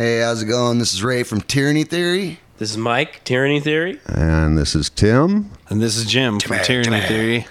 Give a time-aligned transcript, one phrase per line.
[0.00, 0.78] Hey, how's it going?
[0.78, 2.40] This is Ray from Tyranny Theory.
[2.56, 4.00] This is Mike, Tyranny Theory.
[4.06, 5.50] And this is Tim.
[5.68, 7.46] And this is Jim from Tyranny Theory.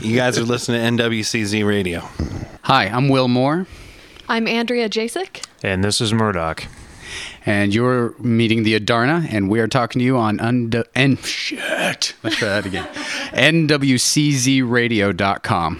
[0.00, 2.08] You guys are listening to NWCZ Radio.
[2.62, 3.66] Hi, I'm Will Moore,
[4.26, 5.44] I'm Andrea Jasek.
[5.62, 6.64] And this is Murdoch.
[7.44, 12.14] and you're meeting the Adarna, and we are talking to you on und- and shit.
[12.22, 12.86] Let's try that again.
[13.34, 15.78] NWCZRadio.com.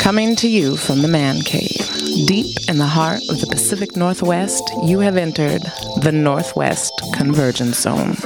[0.00, 1.87] Coming to you from the man cave,
[2.26, 5.62] deep in the heart of the Pacific Northwest, you have entered
[6.02, 8.16] the Northwest Convergence Zone.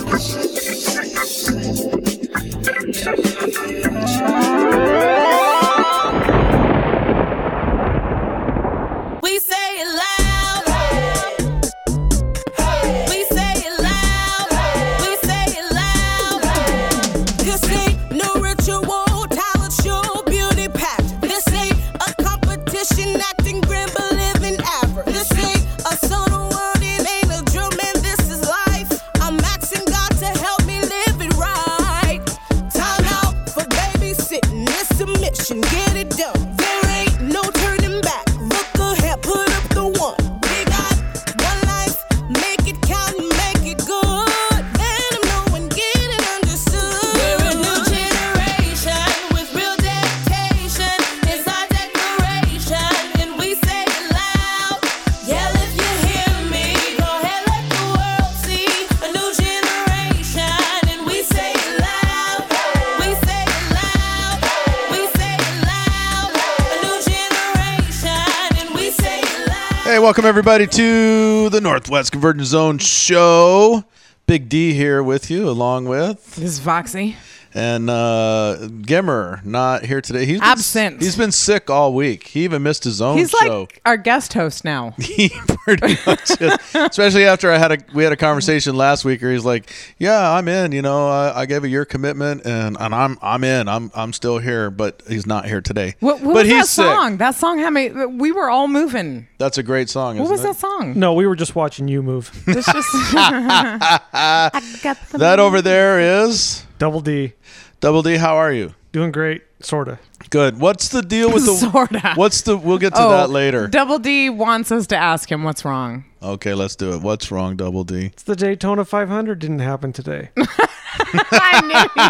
[70.32, 73.84] Everybody to the Northwest Convergence Zone show.
[74.26, 77.16] Big D here with you, along with This is Voxy.
[77.54, 80.24] And uh, Gimmer not here today.
[80.24, 81.02] He's been, Absent.
[81.02, 82.28] He's been sick all week.
[82.28, 83.60] He even missed his own He's show.
[83.62, 84.90] like our guest host now.
[84.98, 86.56] he pretty much is.
[86.74, 90.32] Especially after I had a we had a conversation last week where he's like, "Yeah,
[90.32, 90.72] I'm in.
[90.72, 93.68] You know, I, I gave a year commitment, and, and I'm I'm in.
[93.68, 95.94] I'm I'm still here, but he's not here today.
[96.00, 96.84] What, what but was he's that sick.
[96.84, 97.16] song?
[97.18, 97.90] That song had me.
[97.90, 99.28] We were all moving.
[99.38, 100.16] That's a great song.
[100.18, 100.44] What isn't was it?
[100.44, 100.98] that song?
[100.98, 102.30] No, we were just watching you move.
[102.46, 102.88] It's just.
[103.14, 107.34] I got the That over there is Double D.
[107.78, 108.16] Double D.
[108.16, 108.74] How are you?
[108.90, 110.00] Doing great, sorta.
[110.30, 110.58] Good.
[110.58, 111.52] What's the deal with the?
[111.70, 112.14] Sorta.
[112.16, 112.56] What's the?
[112.56, 113.68] We'll get to Oh, that later.
[113.68, 116.06] Double D wants us to ask him what's wrong.
[116.20, 117.00] Okay, let's do it.
[117.00, 118.06] What's wrong, Double D?
[118.06, 120.30] It's the Daytona 500 didn't happen today.
[120.36, 122.02] I knew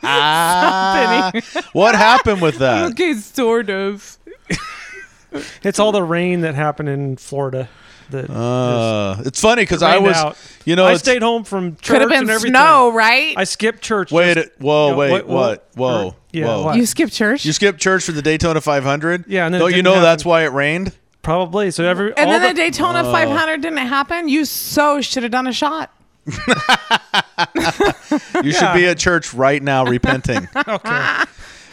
[0.00, 1.32] that.
[1.44, 1.62] Something.
[1.74, 2.92] What happened with that?
[2.92, 4.16] okay, sort of.
[5.62, 7.68] it's all the rain that happened in Florida.
[8.10, 10.36] That Uh, it's funny because I was, out.
[10.64, 12.52] you know, I stayed home from church Could have and been everything.
[12.54, 13.34] snow, right?
[13.36, 14.10] I skipped church.
[14.10, 14.34] wait.
[14.34, 15.10] just- Whoa, you know, wait.
[15.10, 15.68] what- What?
[15.74, 16.06] Whoa.
[16.08, 16.64] or- yeah, whoa.
[16.64, 16.76] what?
[16.76, 17.44] you skipped church.
[17.44, 19.24] You skipped church for the Daytona 500.
[19.28, 20.02] Yeah, and then Don't you know happen.
[20.04, 20.92] that's why it rained?
[21.22, 21.70] Probably.
[21.70, 24.28] So every and all then the, the, Daytona 500 didn't happen.
[24.28, 25.90] You so should have done a shot.
[28.42, 30.48] You should be at church right now repenting.
[30.68, 31.22] okay.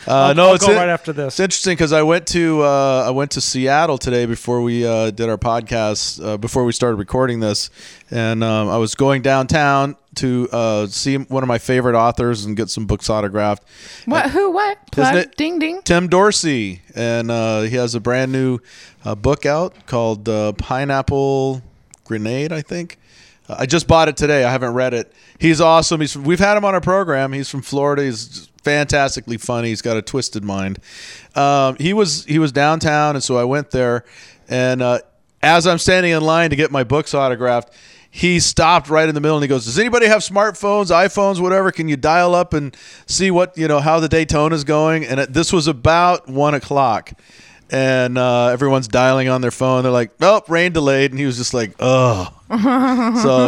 [0.07, 1.33] Uh, no, I'll it's go in- right after this.
[1.35, 5.11] It's interesting because I went to uh, I went to Seattle today before we uh,
[5.11, 7.69] did our podcast uh, before we started recording this,
[8.11, 12.55] and um, I was going downtown to uh, see one of my favorite authors and
[12.55, 13.63] get some books autographed.
[14.05, 14.29] What?
[14.31, 14.51] Who?
[14.51, 14.77] What?
[14.77, 15.15] Isn't Plug?
[15.15, 15.81] it- Ding ding.
[15.81, 18.59] Tim Dorsey, and uh, he has a brand new
[19.03, 21.61] uh, book out called uh, Pineapple
[22.03, 22.97] Grenade, I think.
[23.49, 24.44] Uh, I just bought it today.
[24.44, 25.11] I haven't read it.
[25.39, 25.99] He's awesome.
[26.01, 27.33] He's we've had him on our program.
[27.33, 28.03] He's from Florida.
[28.03, 29.69] He's just fantastically funny.
[29.69, 30.79] He's got a twisted mind.
[31.35, 34.03] Um, he was he was downtown, and so I went there.
[34.49, 34.99] And uh,
[35.41, 37.71] as I'm standing in line to get my books autographed,
[38.09, 41.71] he stopped right in the middle and he goes, "Does anybody have smartphones, iPhones, whatever?
[41.71, 45.19] Can you dial up and see what you know how the Daytona is going?" And
[45.19, 47.13] it, this was about one o'clock,
[47.71, 49.83] and uh, everyone's dialing on their phone.
[49.83, 52.57] They're like, "Oh, rain delayed," and he was just like, "Oh." so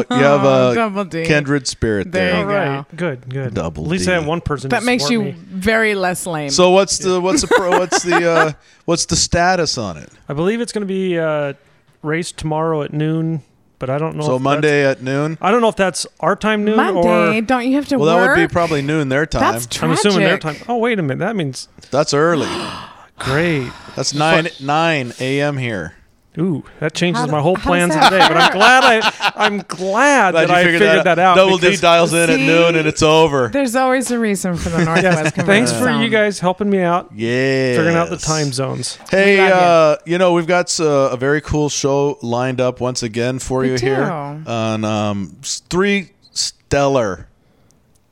[0.10, 1.24] you have Double a D.
[1.26, 2.40] kindred spirit There there.
[2.40, 2.96] you All right.
[2.96, 3.30] Good.
[3.30, 3.54] Good.
[3.54, 4.12] Double At least D.
[4.12, 4.70] I had one person.
[4.70, 5.38] That to makes support you me.
[5.40, 6.50] very less lame.
[6.50, 8.52] So what's the what's the pro, what's the uh,
[8.86, 10.10] what's the status on it?
[10.28, 11.54] I believe it's going to be uh,
[12.02, 13.44] race tomorrow at noon,
[13.78, 14.24] but I don't know.
[14.24, 15.38] So if Monday at noon.
[15.42, 17.42] I don't know if that's our time noon Monday, or.
[17.42, 18.36] don't you have to Well, that work?
[18.38, 19.42] would be probably noon their time.
[19.42, 20.56] That's That's, I'm assuming their time.
[20.68, 21.20] Oh wait a minute.
[21.20, 22.48] That means That's early.
[23.18, 23.72] great.
[23.96, 25.58] That's nine nine a.m.
[25.58, 25.94] here.
[26.40, 28.34] Ooh, that changes How- my whole how plans does of the that day.
[28.36, 31.36] But I'm glad I I'm glad, Glad that I figured, figured that, out.
[31.36, 32.46] Double D because- dials in at See?
[32.46, 33.48] noon and it's over.
[33.48, 36.02] There's always a reason for the Northwest Yes, Convergence thanks for Zone.
[36.04, 37.76] you guys helping me out, Yeah.
[37.76, 39.00] figuring out the time zones.
[39.10, 42.82] Hey, We love uh, you know, we've got uh, a very cool show lined up
[42.82, 43.86] once again for We you do.
[43.88, 47.28] here on um, s- three stellar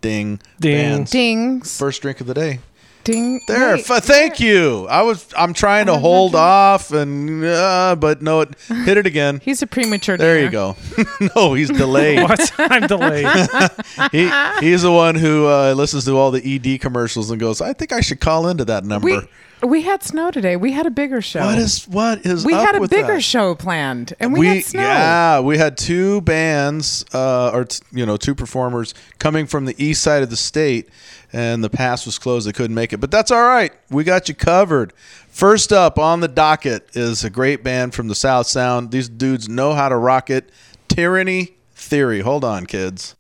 [0.02, 0.74] ding, Ding.
[0.96, 1.12] bands.
[1.12, 1.78] Dings.
[1.78, 2.58] First drink of the day.
[3.06, 3.40] Ding.
[3.48, 3.90] There, Wait.
[3.90, 4.88] f- thank you.
[4.88, 9.40] I was, I'm trying to hold off, and uh, but no, it hit it again.
[9.44, 10.18] He's a premature.
[10.18, 10.76] There you go.
[11.36, 12.24] no, he's delayed.
[12.24, 12.52] What?
[12.58, 13.28] I'm delayed.
[14.12, 14.30] he,
[14.60, 17.94] he's the one who uh, listens to all the ED commercials and goes, "I think
[17.94, 19.20] I should call into that number." We
[19.64, 20.56] we had snow today.
[20.58, 21.46] We had a bigger show.
[21.46, 23.22] what is what is we up had a with bigger that?
[23.22, 24.82] show planned, and we, had snow.
[24.82, 29.76] yeah, we had two bands, uh, or t- you know, two performers coming from the
[29.84, 30.90] east side of the state,
[31.34, 32.48] and the pass was closed.
[32.48, 33.74] They couldn't make it, but that's all right.
[33.90, 34.94] We got you covered.
[35.30, 38.92] First up on the docket is a great band from the South Sound.
[38.92, 40.50] These dudes know how to rock it.
[40.88, 42.22] Tyranny Theory.
[42.22, 43.15] Hold on, kids.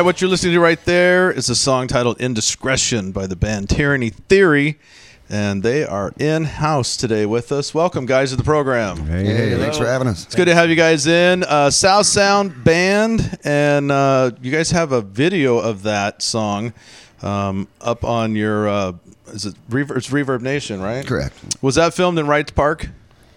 [0.00, 3.68] Right, what you're listening to right there is a song titled Indiscretion by the band
[3.68, 4.78] Tyranny Theory.
[5.28, 7.72] And they are in house today with us.
[7.74, 8.96] Welcome, guys, to the program.
[9.06, 9.56] Hey, Hey, hey.
[9.58, 10.24] thanks for having us.
[10.24, 11.44] It's good to have you guys in.
[11.44, 16.72] Uh, South Sound Band, and uh, you guys have a video of that song
[17.22, 18.68] um, up on your.
[18.68, 18.92] Uh,
[19.28, 19.96] is it Reverb?
[19.98, 21.06] It's Reverb Nation, right?
[21.06, 21.34] Correct.
[21.62, 22.88] Was that filmed in Wrights Park?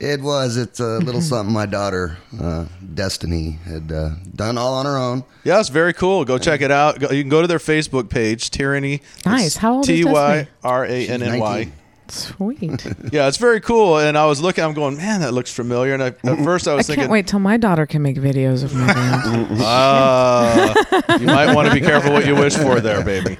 [0.03, 0.57] It was.
[0.57, 5.23] It's a little something my daughter, uh, Destiny, had uh, done all on her own.
[5.45, 6.25] Yeah, it's very cool.
[6.25, 6.99] Go check it out.
[6.99, 9.01] Go, you can go to their Facebook page, Tyranny.
[9.25, 9.55] Nice.
[9.55, 10.13] How old is T Destiny?
[10.13, 11.71] Y R A N N Y.
[12.09, 12.79] 19.
[12.79, 12.85] Sweet.
[13.13, 13.99] Yeah, it's very cool.
[13.99, 15.93] And I was looking, I'm going, man, that looks familiar.
[15.93, 18.01] And I, at first I was I was can't thinking, wait till my daughter can
[18.01, 19.61] make videos of my band.
[19.61, 20.73] uh,
[21.19, 23.35] you might want to be careful what you wish for there, baby.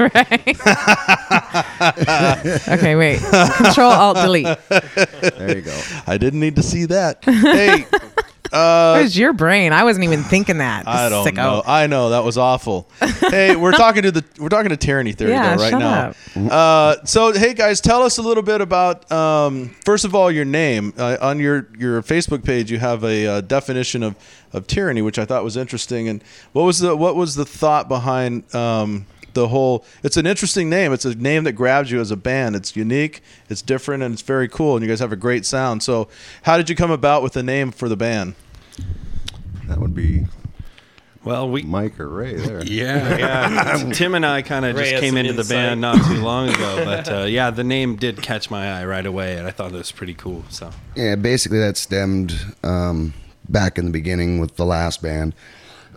[2.68, 3.20] okay, wait.
[3.58, 4.58] Control Alt Delete.
[4.70, 5.82] There you go.
[6.06, 7.24] I didn't need to see that.
[7.26, 7.86] Hey,
[8.54, 9.74] uh, Where's your brain?
[9.74, 10.88] I wasn't even thinking that.
[10.88, 11.36] I don't Sicko.
[11.36, 11.64] know.
[11.66, 12.88] I know that was awful.
[13.30, 15.78] hey, we're talking to the we're talking to Tyranny Theory Yeah, though, right
[16.36, 16.50] now.
[16.52, 20.46] Uh, so hey guys, tell us a little bit about um, first of all your
[20.46, 22.70] name uh, on your your Facebook page.
[22.72, 24.16] You have a uh, definition of
[24.54, 26.08] of tyranny, which I thought was interesting.
[26.08, 28.54] And what was the what was the thought behind?
[28.54, 32.16] Um, the whole it's an interesting name it's a name that grabs you as a
[32.16, 35.44] band it's unique it's different and it's very cool and you guys have a great
[35.44, 36.08] sound so
[36.44, 38.36] how did you come about with the name for the band
[39.68, 40.26] That would be
[41.24, 42.64] Well, we Mike or Ray there.
[42.66, 43.90] yeah, yeah.
[43.94, 46.84] Tim and I kind of just came some into the band not too long ago,
[46.84, 49.78] but uh, yeah, the name did catch my eye right away, and I thought it
[49.78, 50.44] was pretty cool.
[50.50, 53.14] So Yeah, basically that stemmed um,
[53.48, 55.34] back in the beginning with the last band.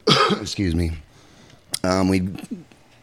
[0.41, 0.93] Excuse me.
[1.83, 2.29] Um, we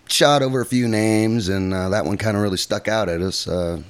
[0.08, 3.22] shot over a few names, and uh, that one kind of really stuck out at
[3.22, 3.48] us.
[3.48, 3.82] Uh,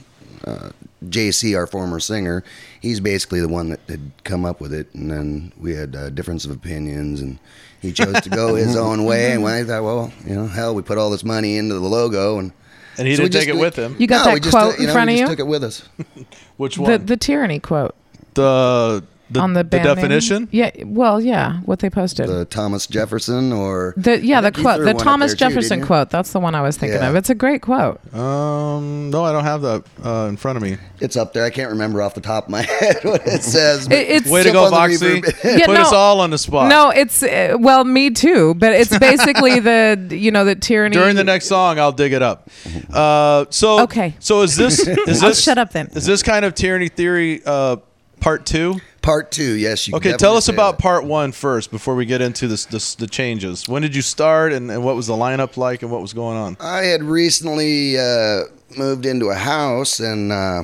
[0.45, 0.69] uh,
[1.09, 2.43] JC, our former singer,
[2.81, 6.09] he's basically the one that had come up with it, and then we had uh,
[6.09, 7.39] difference of opinions, and
[7.81, 9.31] he chose to go his own way.
[9.33, 11.81] And when I thought, well, you know, hell, we put all this money into the
[11.81, 12.51] logo, and
[12.97, 14.43] and he So we didn't take just- it with him You got No, we that
[14.43, 15.35] just, quote uh, you in know, front we of just you?
[15.35, 15.81] took it with us.
[16.57, 17.95] which The one the tyranny quote.
[18.35, 19.95] the The, on the the band name?
[19.95, 20.47] definition.
[20.51, 20.71] Yeah.
[20.85, 21.59] Well, yeah.
[21.61, 22.27] What they posted.
[22.27, 26.09] The Thomas Jefferson or The yeah, the quote, the Thomas there too, Jefferson quote.
[26.09, 27.09] That's the one I was thinking Yeah.
[27.09, 27.15] of.
[27.15, 27.99] It's a great quote.
[28.13, 30.77] Um, no, I don't have that uh, in front of me.
[30.99, 31.43] It's up there.
[31.43, 33.87] I can't remember off the top of my head what it says.
[33.87, 35.21] It- it's- Way to go, on the Voxy.
[35.21, 35.43] reverb.
[35.59, 35.81] Yeah, Put no.
[35.81, 36.69] us all on the spot.
[36.69, 38.53] No, it's uh, well, me too.
[38.55, 40.95] But it's basically the you know the tyranny.
[40.95, 42.49] During the next song, I'll dig it up.
[42.91, 44.15] Uh, so Okay.
[44.19, 45.87] So is this is I'll this shut up then.
[45.93, 47.77] Is this kind of tyranny theory uh,
[48.19, 48.75] part two?
[49.03, 49.87] Part two, yes.
[49.87, 50.81] You can Okay, tell us about that.
[50.81, 53.67] part one first before we get into this, this the changes.
[53.67, 56.37] When did you start, and, and what was the lineup like, and what was going
[56.37, 56.55] on?
[56.61, 58.43] I had recently uh,
[58.77, 60.63] moved into a house, and uh,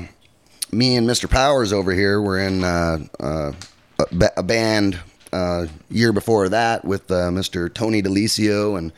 [0.71, 1.29] me and Mr.
[1.29, 3.51] Powers over here were in uh, uh,
[3.99, 4.97] a, ba- a band
[5.33, 7.71] uh, year before that with uh, Mr.
[7.71, 8.93] Tony Delicio and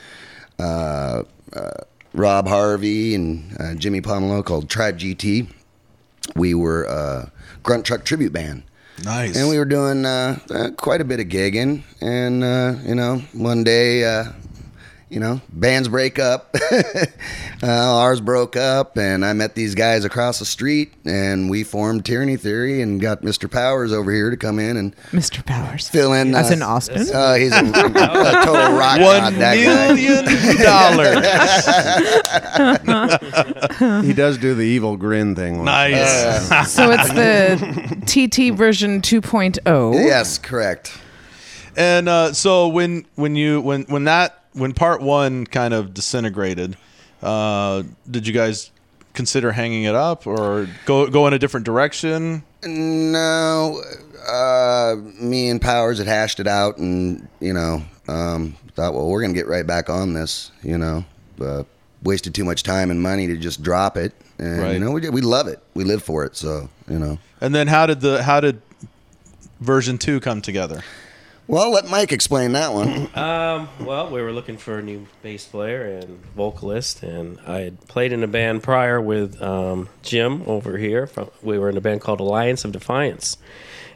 [0.60, 1.72] uh, uh,
[2.14, 5.48] Rob Harvey and uh, Jimmy Pomelo called Tribe GT.
[6.36, 7.32] We were a
[7.64, 8.64] grunt truck tribute band.
[9.04, 9.36] Nice.
[9.36, 11.84] And we were doing uh, uh, quite a bit of gigging.
[12.02, 14.32] And, uh, you know, one day, uh,
[15.12, 16.56] you know, bands break up.
[17.62, 22.06] uh, ours broke up, and I met these guys across the street, and we formed
[22.06, 23.51] Tyranny Theory and got Mr.
[23.51, 25.46] Powers over here to come in and Mr.
[25.46, 25.89] Powers.
[25.89, 26.34] fill in.
[26.34, 27.13] As uh, in Austin?
[27.13, 29.94] Uh, he's a, a total rock One god, that guy.
[29.94, 30.24] million
[33.77, 34.06] dollars.
[34.06, 35.58] he does do the evil grin thing.
[35.58, 35.65] once.
[35.65, 36.72] nice.
[36.72, 37.58] So it's the
[38.06, 39.94] TT version 2.0.
[39.94, 40.98] Yes, correct.
[41.75, 46.77] and uh, so when when you when when that when part one kind of disintegrated,
[47.22, 48.72] uh, did you guys
[49.13, 52.43] consider hanging it up or go go in a different direction?
[52.63, 53.81] No,
[54.27, 59.22] uh, me and Powers had hashed it out, and you know, um, thought, well, we're
[59.22, 60.51] gonna get right back on this.
[60.63, 61.05] You know,
[61.41, 61.63] uh,
[62.03, 64.74] wasted too much time and money to just drop it, and Right.
[64.74, 67.17] you know, we we love it, we live for it, so you know.
[67.39, 68.62] And then how did the how did
[69.60, 70.81] version two come together?
[71.48, 73.10] Well, let Mike explain that one.
[73.16, 77.88] Um, well, we were looking for a new bass player and vocalist, and I had
[77.88, 81.08] played in a band prior with um, Jim over here.
[81.08, 83.38] From, we were in a band called Alliance of Defiance,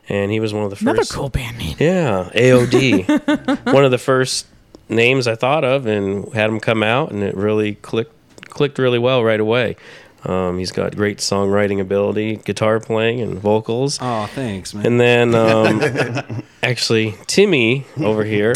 [0.09, 0.83] and he was one of the first.
[0.83, 1.77] Another cool band name.
[1.79, 3.65] Yeah, AOD.
[3.73, 4.47] one of the first
[4.89, 8.11] names I thought of, and had him come out, and it really clicked
[8.49, 9.75] clicked really well right away.
[10.25, 13.99] Um, he's got great songwriting ability, guitar playing, and vocals.
[14.01, 14.85] Oh, thanks, man.
[14.85, 18.53] And then, um, actually, Timmy over here,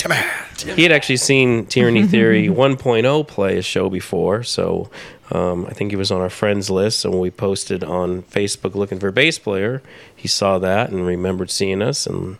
[0.58, 4.42] he had actually seen Tyranny Theory 1.0 play a show before.
[4.44, 4.90] So
[5.32, 7.06] um, I think he was on our friends list.
[7.06, 9.84] And when we posted on Facebook looking for a bass player,
[10.16, 12.38] he saw that and remembered seeing us and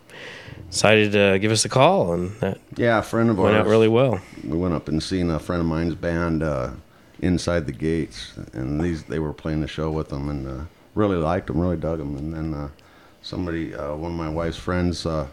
[0.70, 2.12] decided to give us a call.
[2.12, 3.64] And that Yeah, a friend of went ours.
[3.64, 4.20] out really well.
[4.42, 6.70] We went up and seen a friend of mine's band uh,
[7.20, 11.16] inside the gates, and these they were playing the show with them, and uh, really
[11.16, 12.16] liked them, really dug them.
[12.16, 12.68] And then uh,
[13.22, 15.28] somebody, uh, one of my wife's friends, uh,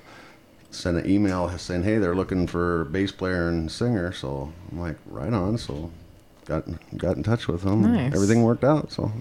[0.71, 4.97] sent an email saying, "Hey, they're looking for bass player and singer." So I'm like,
[5.05, 5.91] "Right on." So
[6.45, 6.65] got
[6.97, 7.81] got in touch with them.
[7.81, 8.13] Nice.
[8.13, 8.91] Everything worked out.
[8.91, 9.11] So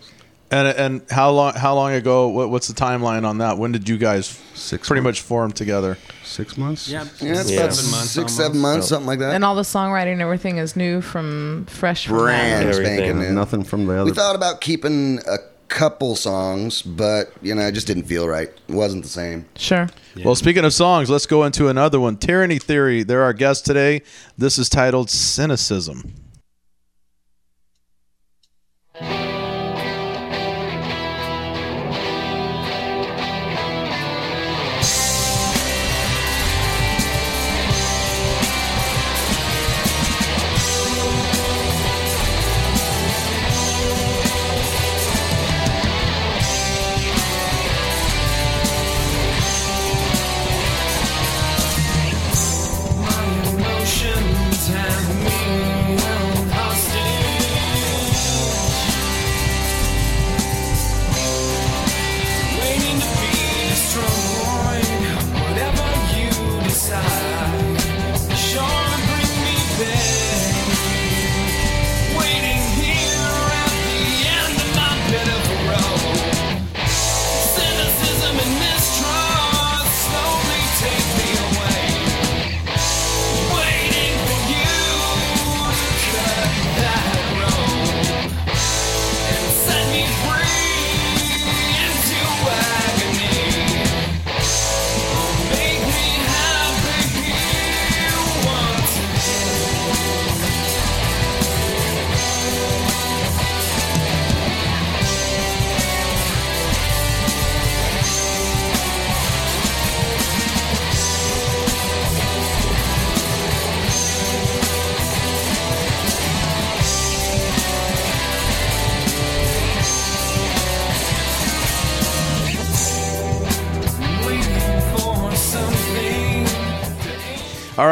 [0.50, 2.29] And and how long how long ago?
[2.29, 3.59] What, what's the timeline on that?
[3.59, 5.19] When did you guys Six pretty months.
[5.21, 5.99] much form together?
[6.25, 6.88] six months.
[6.88, 7.61] yeah, Yeah, it's Yeah.
[7.61, 8.37] about Seven months six, almost.
[8.37, 9.35] seven months, something like that.
[9.35, 13.31] And all the songwriting and everything is new from fresh Brand spanking new.
[13.33, 14.05] Nothing from the other.
[14.05, 15.38] We thought about keeping a
[15.69, 18.49] couple songs, but you know, it just didn't feel right.
[18.69, 19.47] It wasn't the same.
[19.57, 19.88] Sure.
[20.25, 22.17] Well, speaking of songs, let's go into another one.
[22.19, 23.03] Tyranny Theory.
[23.03, 24.03] They're our guest today.
[24.38, 26.12] This is titled Cynicism.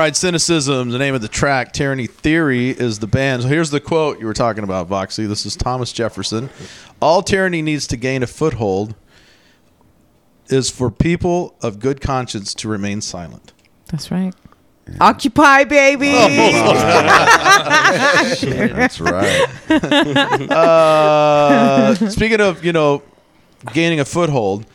[0.04, 1.72] Right, Cynicism, the name of the track.
[1.72, 3.42] Tyranny Theory is the band.
[3.42, 5.26] So here's the quote you were talking about, Voxy.
[5.26, 6.50] This is Thomas Jefferson.
[7.00, 8.94] All tyranny needs to gain a foothold
[10.48, 13.54] is for people of good conscience to remain silent.
[13.86, 14.34] That's right.
[15.00, 16.12] Occupy, baby.
[18.42, 19.70] That's right.
[20.50, 23.02] uh, speaking of, you know,
[23.72, 24.66] gaining a foothold,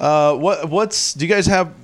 [0.00, 1.74] uh, what what's do you guys have?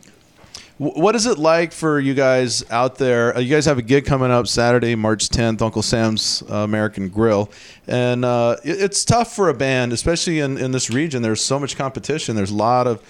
[0.78, 3.36] Wh- What is it like for you guys out there?
[3.36, 7.08] Uh, you guys have a gig coming up Saturday, March 10th, Uncle Sam's uh, American
[7.08, 7.50] Grill,
[7.86, 11.22] and uh, it- it's tough for a band, especially in in this region.
[11.22, 12.36] There's so much competition.
[12.36, 13.02] There's a lot of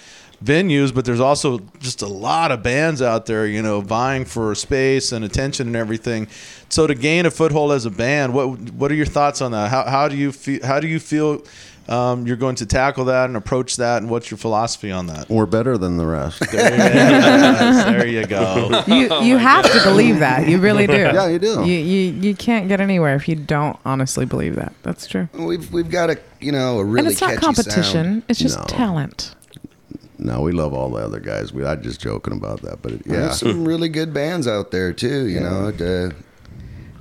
[0.45, 4.55] venues, but there's also just a lot of bands out there, you know, vying for
[4.55, 6.27] space and attention and everything.
[6.69, 9.71] So to gain a foothold as a band, what what are your thoughts on that?
[9.71, 10.65] How, how do you feel?
[10.67, 11.43] How do you feel
[11.89, 15.29] um, you're going to tackle that and approach that, and what's your philosophy on that?
[15.29, 16.41] We're better than the rest.
[16.53, 18.83] there you go.
[18.87, 20.49] You you have to believe that.
[20.49, 20.95] You really do.
[20.95, 21.65] Yeah, you do.
[21.65, 24.73] You, you you can't get anywhere if you don't honestly believe that.
[24.83, 25.29] That's true.
[25.35, 28.05] We've we've got a you know a really and it's not catchy competition.
[28.05, 28.23] sound.
[28.29, 28.65] It's just No.
[28.65, 29.35] talent.
[30.17, 31.53] No, we love all the other guys.
[31.53, 34.71] We, I'm just joking about that, but it, yeah, There's some really good bands out
[34.71, 35.27] there too.
[35.27, 36.11] You know, uh,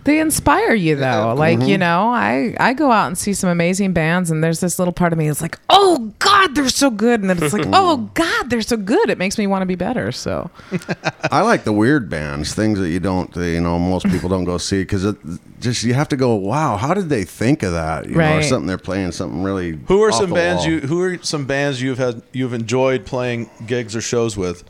[0.06, 1.34] They inspire you though.
[1.38, 1.68] Like, Mm-hmm.
[1.70, 4.92] you know, I I go out and see some amazing bands and there's this little
[4.94, 8.10] part of me that's like, "Oh god, they're so good." And then it's like, "Oh
[8.14, 10.12] god, they're so good." It makes me want to be better.
[10.12, 10.50] So,
[11.32, 14.58] I like the weird bands, things that you don't, you know, most people don't go
[14.58, 15.16] see because it
[15.62, 18.06] just you have to go, wow, how did they think of that?
[18.10, 18.44] You know, or Right.
[18.46, 19.80] something they're playing, something really.
[19.88, 20.70] Who are off some bands wall.
[20.72, 20.80] you?
[20.82, 24.64] Who are some bands you've had you've enjoyed playing gigs or shows with?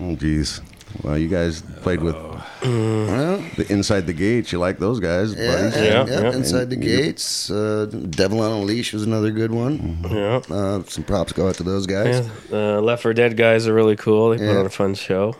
[0.00, 0.60] Oh, geez.
[1.02, 2.14] Well, you guys played with
[2.62, 4.52] the Inside the Gates.
[4.52, 5.76] You like those guys, yeah, buddies?
[5.76, 6.32] yeah, Yeah, yeah, yeah.
[6.36, 9.98] Inside the And you- Gates, uh, Devil on a Leash was another good one.
[10.10, 10.40] Yeah.
[10.50, 12.28] Uh, some props go out to those guys.
[12.50, 14.30] Yeah, uh, Left for Dead guys are really cool.
[14.30, 15.34] They put on a fun show.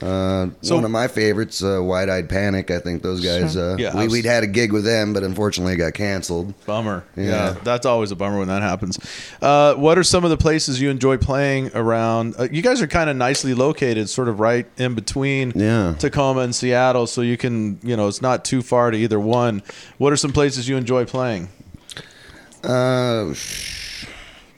[0.00, 2.70] Uh, So- one of my favorites, uh, Wide Eyed Panic.
[2.70, 3.56] I think those guys.
[3.56, 6.54] Uh, Yeah, we, I've- we'd had a gig with them, but unfortunately it got canceled.
[6.64, 7.04] Bummer.
[7.14, 7.24] Yeah.
[7.24, 7.54] Yeah.
[7.62, 8.98] that's always a bummer when that happens.
[9.42, 12.34] Uh, what are some of the places you enjoy playing around?
[12.38, 15.94] Uh, you guys are kind of nicely located, sort of right in between Yeah.
[15.98, 19.62] Tacoma and Seattle, so you can, you know, it's not too far to either one.
[19.98, 21.48] What are some places you enjoy playing?
[22.64, 23.34] Uh,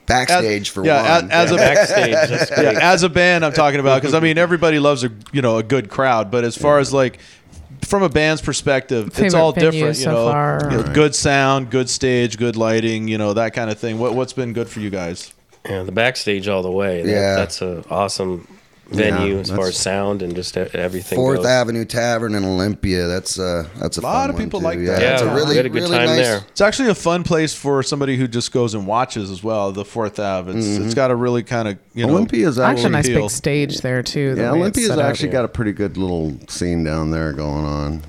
[0.06, 1.30] backstage for yeah, one.
[1.30, 4.38] As, as a Backstage, that's yeah, as a band, I'm talking about because I mean
[4.38, 7.18] everybody loves a you know a good crowd, but as far as like
[7.84, 9.98] from a band's perspective, it's all different.
[9.98, 10.68] You know, far?
[10.70, 13.98] You know, good sound, good stage, good lighting, you know that kind of thing.
[13.98, 15.32] What what's been good for you guys?
[15.68, 17.02] Yeah, the backstage all the way.
[17.02, 17.34] That- Yeah.
[17.36, 18.46] that's a awesome
[18.86, 21.16] venue Yeah, as far as sound and just e- everything.
[21.16, 21.46] Fourth goes.
[21.46, 23.06] Avenue Tavern in Olympia.
[23.06, 24.64] That's uh, that's a, Lot fun of people too.
[24.64, 25.02] like Yeah, that.
[25.02, 26.18] Yeah, it's a really had a good really time nice.
[26.18, 26.38] there.
[26.50, 29.72] It's actually a fun place for somebody who just goes and watches as well.
[29.72, 30.52] The Fourth Ave.
[30.52, 33.78] It's it's got a really kind of you know Olympia's actually, a nice big stage
[33.78, 34.34] there too.
[34.34, 35.06] the yeah, Olympia's set up.
[35.06, 38.02] actually got a pretty good little scene down there going on.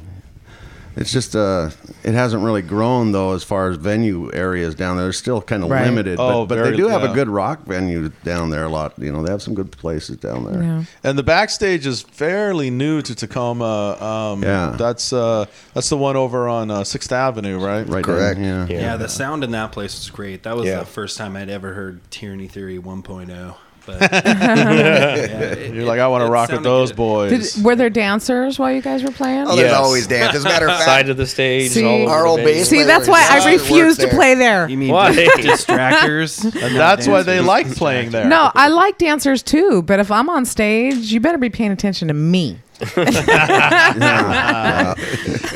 [0.98, 1.72] It's just uh,
[2.04, 5.10] it hasn't really grown though as far as venue areas down there.
[5.10, 5.86] It's still kind of Right.
[5.86, 7.12] limited, Oh, but, but very- they do have yeah.
[7.12, 8.64] a good rock venue down there.
[8.64, 10.64] A lot, you know, they have some good places down there.
[10.64, 10.84] Yeah.
[11.04, 14.02] And the backstage is fairly new to Tacoma.
[14.02, 14.76] Um, Yeah.
[14.78, 17.88] that's uh, that's the one over on uh, Sixth Avenue, right?
[17.88, 18.40] Right, Correct.
[18.40, 18.80] down- yeah.
[18.80, 20.44] Yeah, the sound in that place was great.
[20.44, 20.80] That was Yeah.
[20.80, 23.56] the first time I'd ever heard Tyranny Theory 1.0.
[23.86, 26.96] But yeah, it- You're like, I want to rock with those good.
[26.98, 27.54] boys.
[27.54, 29.42] Did, were there dancers while you guys were playing?
[29.48, 29.74] Oh, there's Yes.
[29.76, 30.36] always dance.
[30.36, 31.84] As a matter of fact, Side of the stage, See?
[31.86, 34.68] all over Our the old bass See, that's why I refuse to play there.
[34.70, 35.12] You mean Why?
[35.12, 36.44] distractors?
[36.66, 38.26] And that's why they like playing there.
[38.28, 42.08] No, I like dancers too, but if I'm on stage, you better be paying attention
[42.08, 42.60] to me.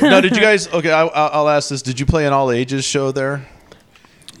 [0.02, 0.68] no, did you guys?
[0.68, 1.82] Okay, I, I'll I'll ask this.
[1.82, 3.46] Did you play an all ages show there?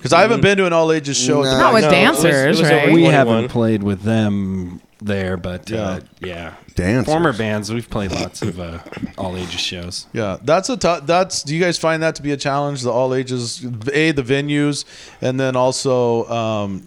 [0.00, 1.40] Because I haven't been to an all ages show.
[1.42, 1.58] at the No.
[1.58, 2.86] Not with No, it was- dancers, it was right?
[2.86, 3.12] We 21.
[3.12, 6.54] haven't played with them there, but uh, yeah.
[6.74, 7.04] Dancers.
[7.12, 8.78] Former bands, we've played lots of uh,
[9.18, 10.06] all ages shows.
[10.14, 11.42] Yeah, that's a tou- that's.
[11.42, 12.80] Do you guys find that to be a challenge?
[12.82, 14.84] The all ages, a the venues,
[15.20, 16.86] and then also, um,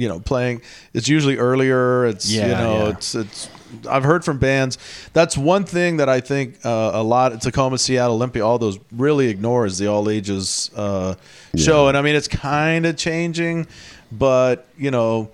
[0.00, 0.62] you know, playing.
[0.94, 2.06] It's usually earlier.
[2.06, 2.88] It's you know, yeah.
[2.88, 3.48] it's it's.
[3.88, 4.78] I've heard from bands.
[5.12, 9.28] That's one thing that I think uh, a lot Tacoma, Seattle, Olympia, all those really
[9.28, 11.14] ignore is the all ages uh,
[11.54, 13.66] show, and I mean it's kind of changing,
[14.10, 15.30] but you know.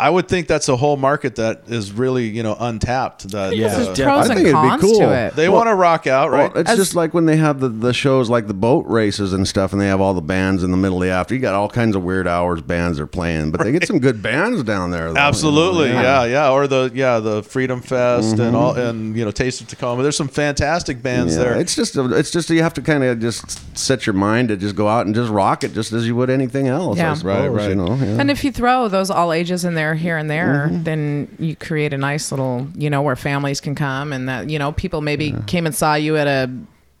[0.00, 3.30] I would think that's a whole market that is really, you know, untapped.
[3.32, 3.68] That Yeah.
[3.68, 4.98] There's uh, pros I and think it'd be cool.
[5.00, 5.36] to it.
[5.36, 6.52] they Well- want to rock out, right?
[6.52, 9.32] Well, it's As- just like when they have the, the shows like the boat races
[9.32, 11.34] and stuff, and they have all the bands in the middle of the after.
[11.34, 14.22] You got all kinds of weird hours bands are playing, but they get some good
[14.22, 15.02] bands down there.
[15.02, 15.20] Though, you know?
[15.20, 16.24] Absolutely, yeah.
[16.24, 20.02] yeah, or the yeah the Freedom Fest and all and you know Taste of Tacoma.
[20.02, 21.60] There's some fantastic bands Yeah, there.
[21.60, 24.56] It's just a, it's just you have to kind of just set your mind to
[24.56, 26.96] just go out and just rock it just as you would anything else.
[26.96, 27.12] Yeah.
[27.14, 27.68] Suppose, Right, right.
[27.70, 28.18] You know, yeah.
[28.20, 30.82] And if you throw those all ages in there there, here and there, Mm-hmm.
[30.84, 34.58] then you create a nice little, you know, where families can come and that, you
[34.58, 36.50] know, people maybe came and saw you at a,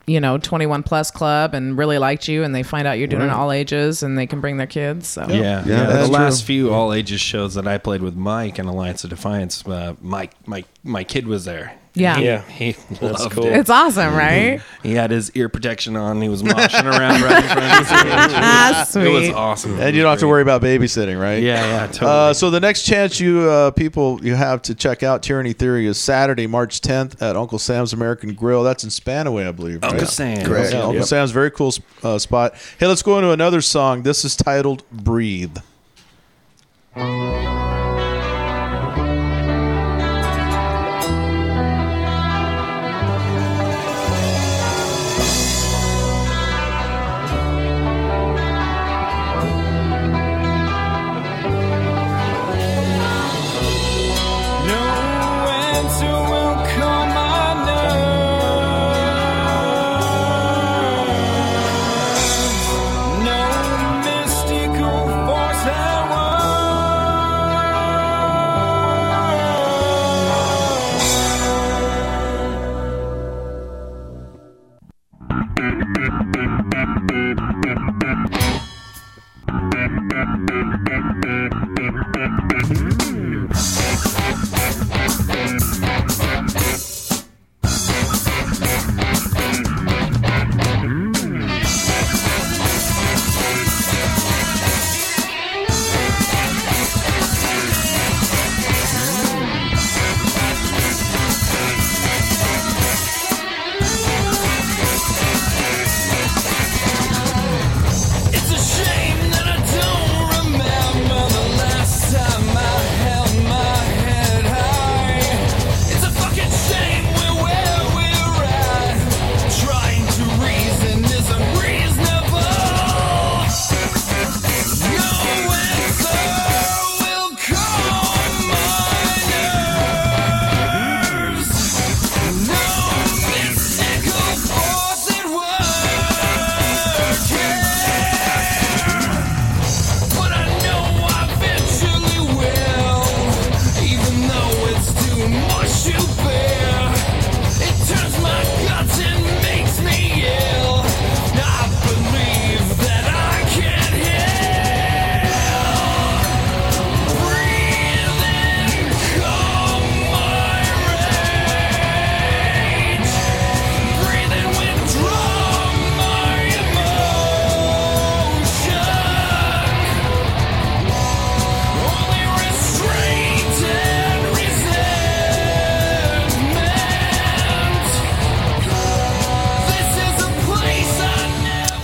[0.06, 3.22] you know, 21 plus club and really liked you and they find out you're doing
[3.22, 3.36] it Right.
[3.36, 5.06] all ages and they can bring their kids.
[5.08, 5.86] So Yeah, yeah.
[5.86, 9.10] that's the last few all ages shows that I played with Mike and Alliance of
[9.10, 11.72] Defiance, uh, Mike, my my kid was there.
[11.94, 12.16] Yeah.
[12.18, 12.40] he, Yeah.
[12.48, 13.46] he That's loved cool.
[13.46, 13.52] it.
[13.58, 14.60] It's awesome, right?
[14.82, 16.22] He had his ear protection on.
[16.22, 18.12] He was moshing around right in front of the stage.
[18.12, 19.78] Ah, It was, it was awesome.
[19.78, 21.42] It And you don't have to worry about babysitting, right?
[21.42, 22.10] Yeah, yeah, totally.
[22.10, 25.86] Uh, so the next chance you uh, people you have to check out Tyranny Theory
[25.86, 28.62] is Saturday, March 10th at Uncle Sam's American Grill.
[28.62, 29.82] That's in Spanaway, I believe.
[29.82, 30.08] Uncle right?
[30.08, 30.46] Sam.
[30.46, 30.72] Correct.
[30.72, 31.04] Yeah, Uncle Yep.
[31.04, 31.72] Sam's very cool
[32.02, 32.54] uh, spot.
[32.78, 34.02] Hey, let's go into another song.
[34.04, 35.56] This is titled "Breathe."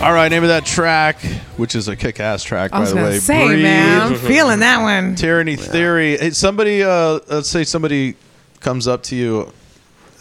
[0.06, 1.20] All right, name of that track,
[1.56, 3.14] which is a kick-ass track, I by was the going way.
[3.16, 3.62] to say, Breathe.
[3.64, 5.16] man, I'm feeling that one.
[5.16, 6.16] Tyranny Theory.
[6.16, 8.14] Hey, somebody, uh, let's say somebody
[8.60, 9.52] comes up to you,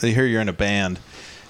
[0.01, 0.99] they hear you're in a band,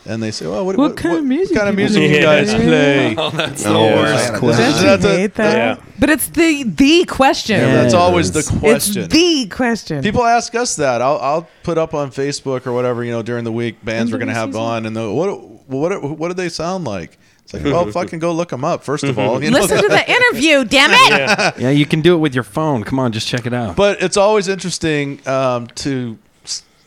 [0.06, 2.04] and they say, "Well, what, What kind of music What kind of do you music
[2.04, 2.58] you play?" guys Yeah.
[2.60, 4.66] play?" Oh, that's the Oh, worst question.
[4.66, 5.56] Don't you That's a- hate that?
[5.80, 5.84] yeah.
[5.98, 7.58] But it's the the question.
[7.62, 9.04] Yeah, that's always the question.
[9.06, 10.04] It's the question.
[10.04, 11.02] People ask us that.
[11.02, 14.18] I'll, I'll put up on Facebook or whatever, you know, during the week, bands we're
[14.18, 17.18] going to have on, and the, what, what, what do they sound like?
[17.56, 19.36] It's like, well, fucking go look them up, first of all.
[19.44, 19.60] You know?
[19.60, 21.56] Listen to the interview, damn it.
[21.62, 22.84] Yeah, you can do it with your phone.
[22.84, 23.76] Come on, just check it out.
[23.76, 26.18] But it's always interesting um, to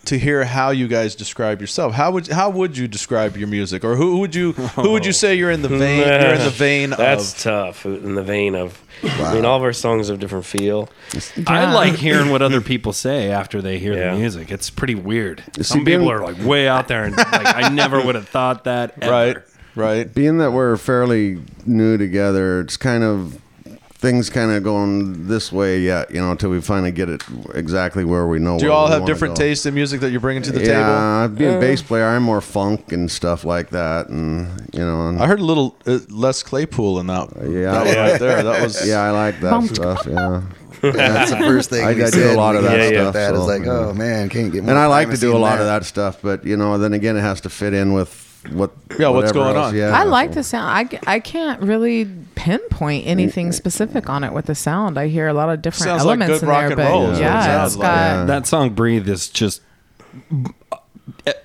[0.05, 1.93] to hear how you guys describe yourself.
[1.93, 5.13] How would how would you describe your music, or who would you who would you
[5.23, 5.99] say you're in the vein?
[5.99, 7.43] You're in the vein That's of.
[7.43, 7.85] tough.
[7.87, 10.89] In the vein of, I mean, all of our songs have different feel.
[11.47, 14.13] I like hearing what other people say after they hear Yeah.
[14.15, 14.51] the music.
[14.51, 15.43] It's pretty weird.
[15.57, 18.29] See, Some people being- are like way out there, and like I never would have
[18.29, 18.95] thought that.
[19.03, 19.11] Ever.
[19.13, 19.37] Right,
[19.79, 20.13] right.
[20.13, 23.41] Being that we're fairly new together, it's kind of
[23.99, 28.05] things kind of going this way yet, you know, until we finally get it exactly
[28.05, 28.57] where we know.
[28.57, 29.43] Do you where all we have different go.
[29.43, 30.73] tastes in music that you're bringing to the table?
[30.73, 31.37] yeah, table?
[31.37, 35.21] being a bass player, I'm more funk and stuff like that, and you know, and,
[35.21, 37.29] I heard a little uh, Les Claypool in that.
[37.43, 38.43] yeah, that one right there.
[38.45, 40.07] That was yeah, I like that stuff.
[40.07, 40.43] Yeah,
[40.81, 43.13] That's the first thing I- we I do a lot of that we stuff, got
[43.15, 44.63] That is so, like, oh man, can't get.
[44.63, 46.57] More and I like to privacy do a than lot of that stuff, but you
[46.57, 48.73] know, then again, it has to fit in with what.
[48.99, 49.77] Yeah, what's going else, on.
[49.77, 50.95] Yeah, I like the sound.
[51.07, 54.99] I, I can't really pinpoint anything specific on it with the sound.
[54.99, 56.89] I hear a lot of different Sounds like elements good in rock there, and but
[56.89, 57.87] roll is what it yeah, sounds like.
[57.87, 58.25] Yeah.
[58.25, 59.61] That song "Breathe" is just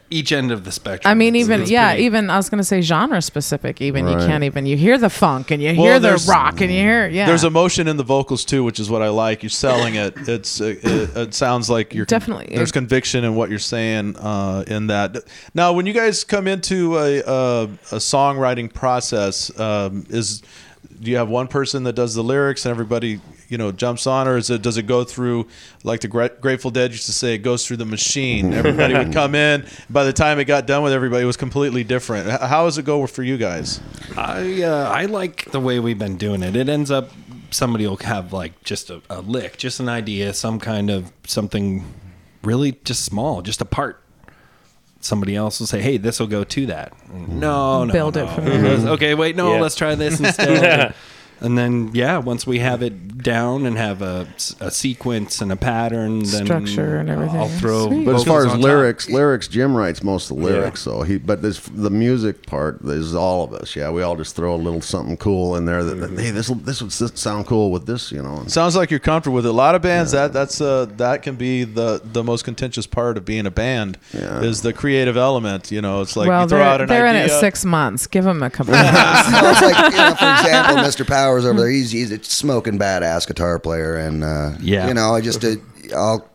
[0.09, 1.09] each end of the spectrum.
[1.09, 3.81] I mean, even yeah, pretty- even I was gonna say genre specific.
[3.81, 6.71] Even you can't even you hear the funk and you Well, hear the rock and
[6.71, 7.25] you hear yeah.
[7.25, 9.41] There's emotion in the vocals too, which is what I like.
[9.43, 10.13] You're selling it.
[10.27, 12.55] It's uh, it, it sounds like you're Definitely.
[12.55, 15.17] There's conviction in what you're saying uh, in that.
[15.53, 20.43] Now, when you guys come into a a, a songwriting process, um, is
[21.01, 23.19] do you have one person that does the lyrics and everybody
[23.53, 25.47] you know jumps on, or is it does it go through
[25.83, 28.51] like the Gra- Grateful Dead used to say, it goes through the machine.
[28.61, 29.65] Everybody would come in.
[29.91, 32.27] By the time it got done with everybody, it was completely different.
[32.27, 33.79] H- How does it go for you guys?
[34.17, 36.55] I uh, I like the way we've been doing it.
[36.55, 37.11] It ends up
[37.51, 41.85] somebody will have like just a, a lick, just an idea, some kind of something
[42.43, 43.99] really just small, just a part.
[44.99, 48.27] Somebody else will say, "Hey, this will go to that." No, no, Build it no.
[48.33, 48.77] from there.
[48.95, 49.61] Okay, wait, no, Yeah.
[49.61, 50.95] let's try this instead.
[51.43, 54.27] And then, yeah, once we have it down and have a,
[54.61, 57.39] a sequence and a pattern, then Structure and everything.
[57.39, 57.87] I'll throw.
[57.87, 58.05] Sweet.
[58.05, 58.61] But as far as on top.
[58.61, 60.81] lyrics, lyrics, Jim writes most of the lyrics.
[60.81, 63.75] So he, but this the music part is all of us.
[63.75, 65.83] Yeah, we all just throw a little something cool in there.
[65.83, 68.43] That, that, hey, this this would sound cool with this, you know.
[68.47, 69.49] Sounds like you're comfortable with it.
[69.49, 73.17] A lot of bands that that's uh that can be the the most contentious part
[73.17, 74.41] of being a band Yeah.
[74.41, 75.71] is the creative element.
[75.71, 78.07] You know, it's like well, you throw they're, out they're in it six months.
[78.07, 78.73] Give them a couple.
[78.75, 79.31] of months.
[79.31, 81.05] well, it's like you know, for example, Mr.
[81.33, 81.69] Powers over there.
[81.69, 84.87] He's he's a smoking badass guitar player, and uh, Yeah.
[84.87, 85.55] you know, I just uh,
[85.95, 86.29] I'll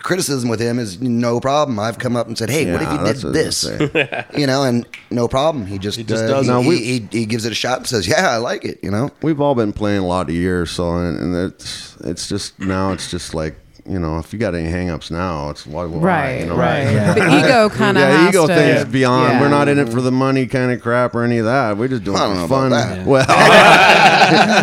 [0.00, 1.78] criticism with him is no problem.
[1.78, 3.64] I've come up and said, hey, what if Yeah, you did what I this?
[3.64, 5.66] gonna you know, and no problem.
[5.66, 6.54] He just He just uh, does he, it.
[6.54, 8.78] Now, he, we- he, he gives it a shot and says, yeah, I like it.
[8.82, 12.28] You know, We've all been playing a lot of years, so and, and it's it's
[12.28, 13.56] just now it's just like
[13.88, 16.56] you know if you got any hangups now, it's why, why right, you know?
[16.56, 16.84] right.
[17.18, 19.32] The ego kind of Yeah, ego to, things beyond.
[19.34, 19.40] yeah.
[19.40, 21.76] We're not in it for the money kind of crap or any of that.
[21.76, 22.66] We're just doing I it don't for know fun.
[22.68, 23.06] about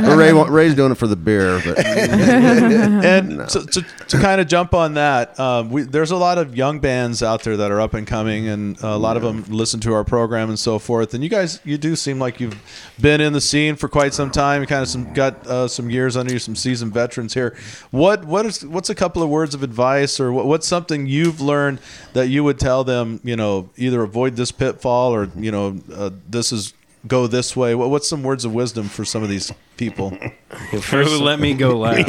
[0.06, 4.48] Well, Ray, Ray's doing it for the beer, but and to, to, to kind of
[4.48, 7.82] jump on that, um, we, there's a lot of young bands out there that are
[7.82, 11.14] up and coming, and a lot of them listen to our program and so forth.
[11.14, 12.56] And you guys, you do seem like you've
[13.00, 14.62] been in the scene for quite some time.
[14.62, 17.56] You kind of some got uh, some years under you, some seasoned veterans here.
[17.92, 21.42] What what is what's a couple of words of advice, or what, what's something you've
[21.42, 21.80] learned
[22.14, 23.20] that you would tell them?
[23.24, 26.74] You know, either avoid this pitfall, or you know, uh, this is
[27.08, 27.76] go this way.
[27.76, 30.18] What, what's some words of wisdom for some of these people?
[30.82, 32.08] First, let me go last.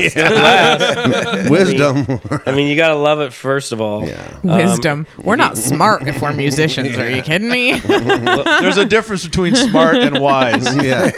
[1.50, 2.20] wisdom.
[2.46, 4.07] I mean, you gotta love it first of all.
[4.07, 4.38] Yeah.
[4.44, 5.07] Um, wisdom.
[5.18, 6.96] we're not smart if we're musicians.
[6.96, 7.79] Are you kidding me?
[7.81, 10.64] There's a difference between smart and wise.
[10.76, 11.11] yeah.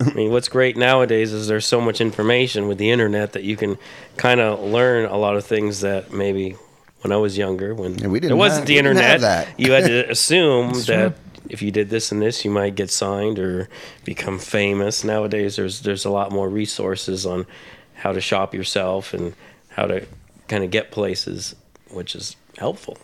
[0.00, 3.56] I mean, what's great nowadays is there's so much information with the internet that you
[3.56, 3.78] can
[4.16, 6.56] kind of learn a lot of things that maybe
[7.02, 9.48] when I was younger, when Yeah, we didn't there wasn't have- the internet, that.
[9.60, 11.14] you had to assume That's that
[11.48, 13.68] if you did this and this, you might get signed or
[14.04, 15.04] become famous.
[15.04, 17.46] Nowadays, there's there's a lot more resources on
[17.94, 19.34] how to shop yourself and
[19.70, 20.06] how to
[20.48, 21.54] kind of get places,
[21.90, 22.96] which is helpful.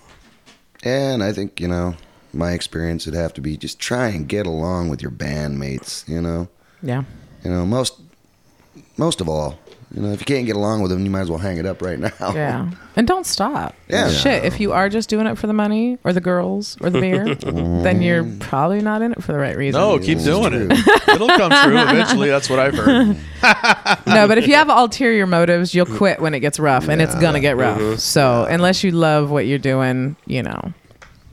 [0.84, 1.94] and I think you know
[2.32, 6.06] my experience would have to be just try and get along with your bandmates.
[6.08, 6.48] You know,
[6.82, 7.02] yeah.
[7.44, 8.00] you know most
[8.96, 9.58] most of all.
[9.94, 11.64] You know, if you can't get along with them, you might as well hang it
[11.64, 12.10] up right now.
[12.20, 12.70] Yeah.
[12.98, 13.76] And don't stop.
[13.86, 14.10] Yeah.
[14.10, 14.44] Shit.
[14.44, 17.32] If you are just doing it for the money or the girls or the beer,
[17.36, 19.80] then you're probably not in it for the right reason.
[19.80, 20.72] No, keep It's doing it.
[21.08, 22.28] It'll come true eventually.
[22.28, 23.16] That's what I've heard.
[24.08, 27.14] No, but if you have ulterior motives, you'll quit when it gets rough, and it's
[27.14, 27.78] gonna get rough.
[27.78, 27.98] Mm-hmm.
[27.98, 30.72] So unless you love what you're doing, you know.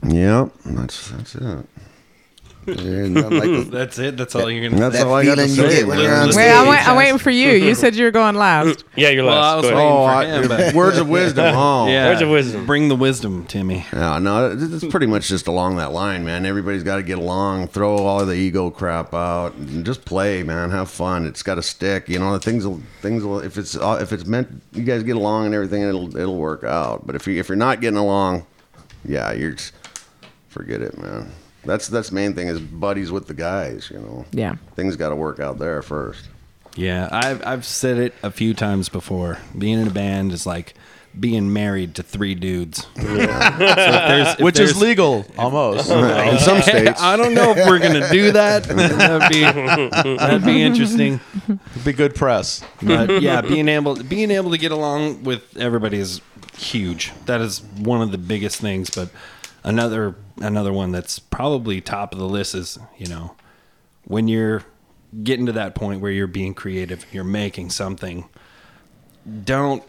[0.06, 0.52] Yep.
[0.66, 1.66] That's that's it.
[2.66, 4.16] There's nothing like That's it.
[4.16, 4.80] That's all you're gonna.
[4.80, 5.76] That's that all I got to feeling you say.
[5.78, 6.52] get when you're on Wait, Wait, stage.
[6.54, 7.50] I'm, wait, I'm waiting for you.
[7.52, 8.84] You said you were going last.
[8.96, 9.56] Yeah, you're Well, I last.
[9.62, 9.76] was Go ahead.
[9.76, 11.54] waiting Oh, for I, him, words of wisdom.
[11.54, 12.66] Oh, Yeah, Words of wisdom.
[12.66, 13.84] Bring the wisdom, Timmy.
[13.92, 16.44] Yeah, no, it- it's pretty much just along that line, man.
[16.46, 20.70] Everybody's got to get along, throw all the ego crap out, and just play, man.
[20.70, 21.26] Have fun.
[21.26, 22.08] It's got to stick.
[22.08, 25.02] You know, the things will things will if it's uh, if it's meant you guys
[25.02, 27.06] get along and everything, it'll it'll work out.
[27.06, 28.46] But if you if you're not getting along,
[29.04, 29.72] yeah, you're just
[30.48, 31.30] forget it, man.
[31.66, 33.90] That's that's the main thing is buddies with the guys.
[33.92, 34.56] You know, Yeah.
[34.74, 36.28] things got to work out there first.
[36.76, 39.38] Yeah, I've I've said it a few times before.
[39.56, 40.74] Being in a band is like
[41.18, 42.86] being married to three dudes.
[42.96, 45.90] So if if Which is legal almost.
[45.90, 48.64] In some states, I don't know if we're gonna do that.
[48.68, 49.40] That'd be
[50.16, 51.20] that'd be interesting.
[51.48, 52.62] It'd be good press.
[52.82, 56.20] But yeah, being able being able to get along with everybody is
[56.58, 57.12] huge.
[57.24, 58.90] That is one of the biggest things.
[58.90, 59.08] But
[59.64, 63.34] another another one that's probably top of the list is you know
[64.04, 64.62] when you're
[65.22, 68.28] getting to that point where you're being creative, you're making something.
[69.44, 69.82] Don't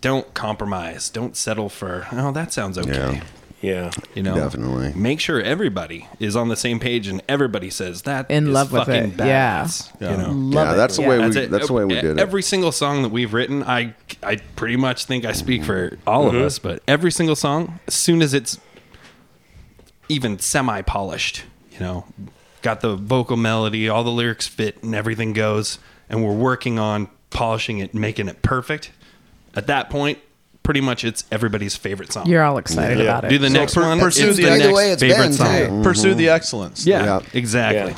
[0.00, 1.08] don't compromise.
[1.10, 2.90] Don't settle for oh that sounds okay.
[3.14, 3.22] Yeah.
[3.62, 3.90] Yeah.
[4.16, 4.92] You know, Definitely.
[4.96, 8.72] make sure everybody is on the same page and everybody says that In is love
[8.72, 9.18] with fucking it.
[9.18, 9.62] Yeah.
[9.64, 9.92] badass.
[10.00, 10.10] Yeah.
[10.10, 10.76] You know, Love yeah, it.
[10.76, 11.08] that's the Yeah.
[11.08, 11.50] way That's we it.
[11.52, 12.18] that's the way we did it.
[12.18, 16.26] Every single song that we've written, I I pretty much think I speak for all
[16.26, 16.42] of Mhm.
[16.42, 18.58] us, but every single song, as soon as it's
[20.12, 22.04] even semi polished, you know,
[22.62, 27.08] got the vocal melody, all the lyrics fit, and everything goes, and we're working on
[27.30, 28.90] polishing it, making it perfect.
[29.54, 30.18] At that point,
[30.62, 32.26] pretty much it's everybody's favorite song.
[32.26, 33.04] You're all excited Yeah.
[33.04, 33.30] about it.
[33.30, 33.98] Do the So next per- one.
[33.98, 35.56] pursue the- the next way it's favorite been, song.
[35.78, 35.82] too.
[35.82, 36.36] Pursue the mm-hmm.
[36.36, 36.86] excellence.
[36.86, 37.20] Yeah, Yeah.
[37.32, 37.94] exactly.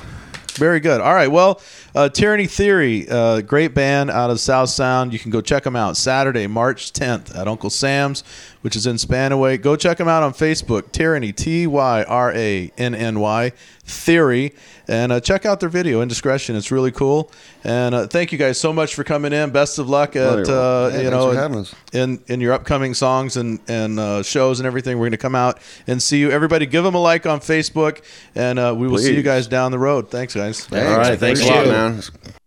[0.55, 1.01] Very good.
[1.01, 1.31] All right.
[1.31, 1.61] Well,
[1.95, 5.13] uh, Tyranny Theory, uh, great band out of South Sound.
[5.13, 8.25] You can go check them out Saturday, March 10th at Uncle Sam's,
[8.63, 9.61] which is in Spanaway.
[9.61, 10.91] Go check them out on Facebook.
[10.93, 13.53] Tyranny, T Y R A N N Y,
[13.85, 14.55] Theory.
[14.87, 16.57] And uh, check out their video, Indiscretion.
[16.57, 17.31] It's really cool.
[17.63, 19.51] And uh, thank you guys so much for coming in.
[19.51, 22.93] Best of luck Oh, at, you're uh, Yeah, you know, for in in your upcoming
[22.93, 24.99] songs and and uh, shows and everything.
[24.99, 26.31] We're going to come out and see you.
[26.31, 28.03] Everybody, give them a like on Facebook,
[28.35, 30.11] and uh, we will see you guys down the road.
[30.11, 30.67] Thanks, guys.
[30.67, 30.91] Thanks.
[30.91, 31.84] All right, thanks a lot, man.
[31.85, 32.44] Collections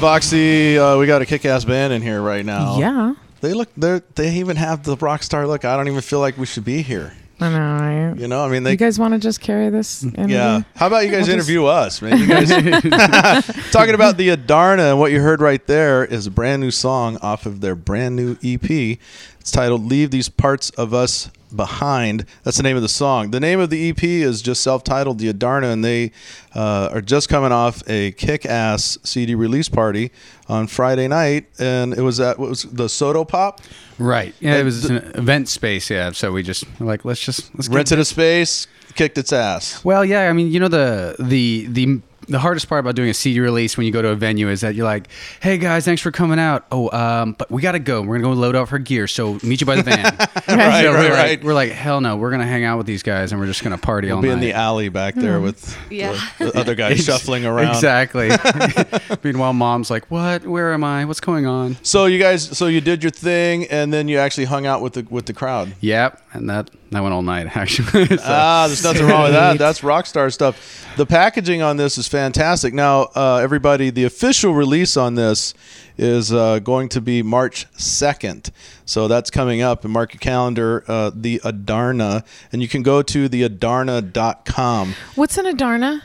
[0.00, 2.78] Voxy, uh, we got a kick-ass band in here right now.
[2.78, 3.14] Yeah.
[3.42, 3.68] They look.
[3.76, 5.64] They they even have the rock star look.
[5.64, 7.12] I don't even feel like we should be here.
[7.38, 8.18] I know, right?
[8.18, 8.72] You know, I mean, they.
[8.72, 10.04] you guys want to just carry this?
[10.18, 10.62] Yeah.
[10.74, 12.18] How about you guys just- interview us, man?
[12.18, 12.48] You guys
[13.72, 17.16] talking about the Adarna, and what you heard right there is a brand new song
[17.22, 18.98] off of their brand new EP.
[19.40, 23.30] It's titled "Leave These Parts of Us Behind." That's the name of the song.
[23.30, 26.12] The name of the EP is just self-titled, "The Adarna," and they
[26.54, 30.10] uh, are just coming off a kick-ass CD release party
[30.48, 33.60] on Friday night, and it was at what was the Soto Pop.
[33.98, 34.34] Right.
[34.40, 35.88] Yeah, Uh, it was the- an event space.
[35.90, 36.12] Yeah.
[36.12, 39.82] So we just like let's just let's get rented a space, kicked its ass.
[39.84, 43.14] Well, yeah, I mean, you know the the the the hardest part about doing a
[43.14, 45.08] CD release when you go to a venue is that you're like,
[45.40, 46.66] "Hey guys, thanks for coming out.
[46.70, 48.02] Oh, um, but we gotta go.
[48.02, 49.06] We're gonna go load off our gear.
[49.06, 50.04] So meet you by the van."
[50.50, 51.28] Right, So right, we're right.
[51.30, 53.62] Like, we're like, "Hell no, we're gonna hang out with these guys and we're just
[53.64, 56.18] gonna party We'll all be night." in the alley back there with Yeah.
[56.38, 57.70] the other guys shuffling around.
[57.74, 58.30] Exactly.
[59.24, 60.46] Meanwhile, mom's like, "What?
[60.46, 61.04] Where am I?
[61.04, 64.44] What's going on?" So you guys, so you did your thing, and then you actually
[64.46, 65.72] hung out with the with the crowd.
[65.80, 68.06] Yep, and that that went all night actually.
[68.06, 69.58] So- Ah, there's nothing wrong with that.
[69.58, 70.86] That's rock star stuff.
[70.96, 72.74] The packaging on this is fantastic.
[72.74, 75.54] Now, uh, everybody, the official release on this
[75.96, 78.50] is uh, going to be March 2nd.
[78.84, 79.84] So that's coming up.
[79.84, 82.24] And mark your calendar, uh, the Adarna.
[82.52, 84.94] And you can go to theadarna.com.
[85.14, 86.02] What's an Adarna?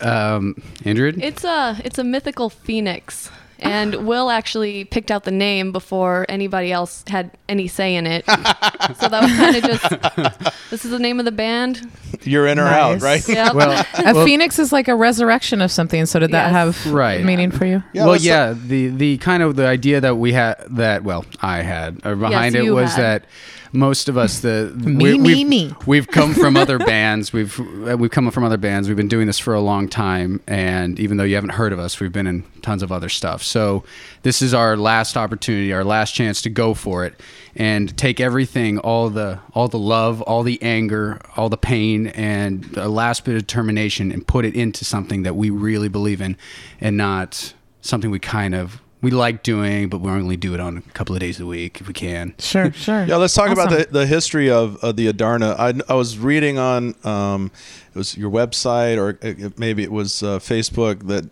[0.00, 1.12] um, Andrew.
[1.16, 3.30] It's a it's a mythical phoenix,
[3.62, 8.24] and Will actually picked out the name before anybody else had any say in it.
[8.26, 11.90] so that was kind of just this is the name of the band.
[12.22, 13.26] You're in or out, right?
[13.26, 13.54] Yep.
[13.60, 16.06] Well, A well- phoenix is like a resurrection of something.
[16.06, 16.84] So did that Yes.
[16.84, 17.24] have Right.
[17.24, 17.82] meaning for you?
[17.92, 21.24] Yeah, well, let's- yeah, the the kind of the idea that we had that well,
[21.40, 23.22] I had uh, behind it you was had.
[23.22, 23.24] that
[23.72, 25.74] most of us the Me, me, we've, me.
[25.86, 27.32] we've come from other bands.
[27.32, 28.88] We've uh, we've come from other bands.
[28.88, 31.78] We've been doing this for a long time, and even though you haven't heard of
[31.78, 33.42] us, we've been in tons of other stuff.
[33.42, 33.84] So
[34.22, 37.20] this is our last opportunity, our last chance to go for it
[37.54, 42.64] and take everything, all the all the love, all the anger, all the pain, and
[42.64, 46.36] the last bit of determination, and put it into something that we really believe in,
[46.80, 50.76] and not something we kind of we like doing, but we only do it on
[50.76, 52.34] a couple of days a week if we can.
[52.38, 53.04] Sure, sure.
[53.04, 55.56] Yeah, let's talk about the, the history of, of the Adarna.
[55.58, 57.50] I, I was reading on um,
[57.94, 61.28] it was your website or uh, maybe it was uh, Facebook that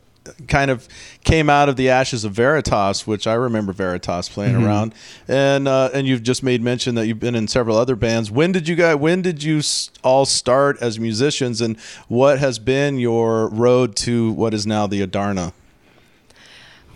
[0.47, 0.87] kind of
[1.25, 4.67] came out of the ashes of Veritas, which I remember Veritas playing Mhm.
[4.67, 4.95] around,
[5.27, 8.31] and uh, and you've just made mention that you've been in several other bands.
[8.31, 8.97] When did you guys?
[8.97, 9.63] When did you
[10.05, 15.01] all start as musicians, and what has been your road to what is now the
[15.07, 15.53] Adarna?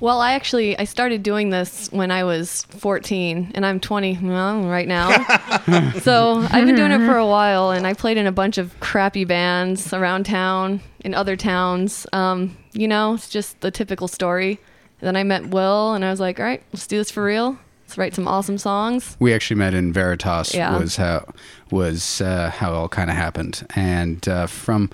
[0.02, 4.64] Well, I actually I started doing this when I was 14, and I'm 20 well,
[4.64, 5.12] right now.
[6.00, 8.74] so I've been doing it for a while, and I played in a bunch of
[8.80, 12.04] crappy bands around town, in other towns.
[12.12, 14.58] Um, you know, it's just the typical story.
[15.00, 17.22] And then I met Will, and I was like, all right, let's do this for
[17.22, 17.56] real.
[17.84, 19.16] Let's write some awesome songs.
[19.20, 20.52] We actually met in Veritas.
[20.52, 20.76] Yeah.
[20.78, 21.32] Was how
[21.70, 24.90] was uh, how it all kind of happened, and uh, from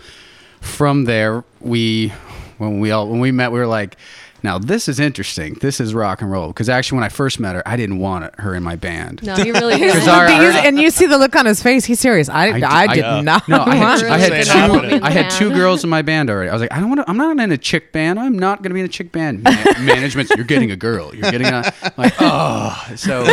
[0.60, 2.12] from there we
[2.58, 3.96] when we all when we met we were like.
[4.42, 5.54] Now this is interesting.
[5.54, 8.38] This is rock and roll because actually, when I first met her, I didn't want
[8.40, 9.22] her in my band.
[9.22, 10.08] No, you really He's- didn't.
[10.08, 11.84] our- Do you- and you see the look on his face.
[11.84, 12.28] He's serious.
[12.28, 13.48] I, I, did uh, not.
[13.48, 15.00] No, I had, want I had two.
[15.02, 16.50] I had two girls in my band already.
[16.50, 17.10] I was like, I don't want to.
[17.10, 18.18] I'm not in a chick band.
[18.20, 19.42] I'm not going to be in a chick band.
[19.42, 21.14] Ma- management, you're getting a girl.
[21.14, 22.92] You're getting a like, oh.
[22.96, 23.26] So,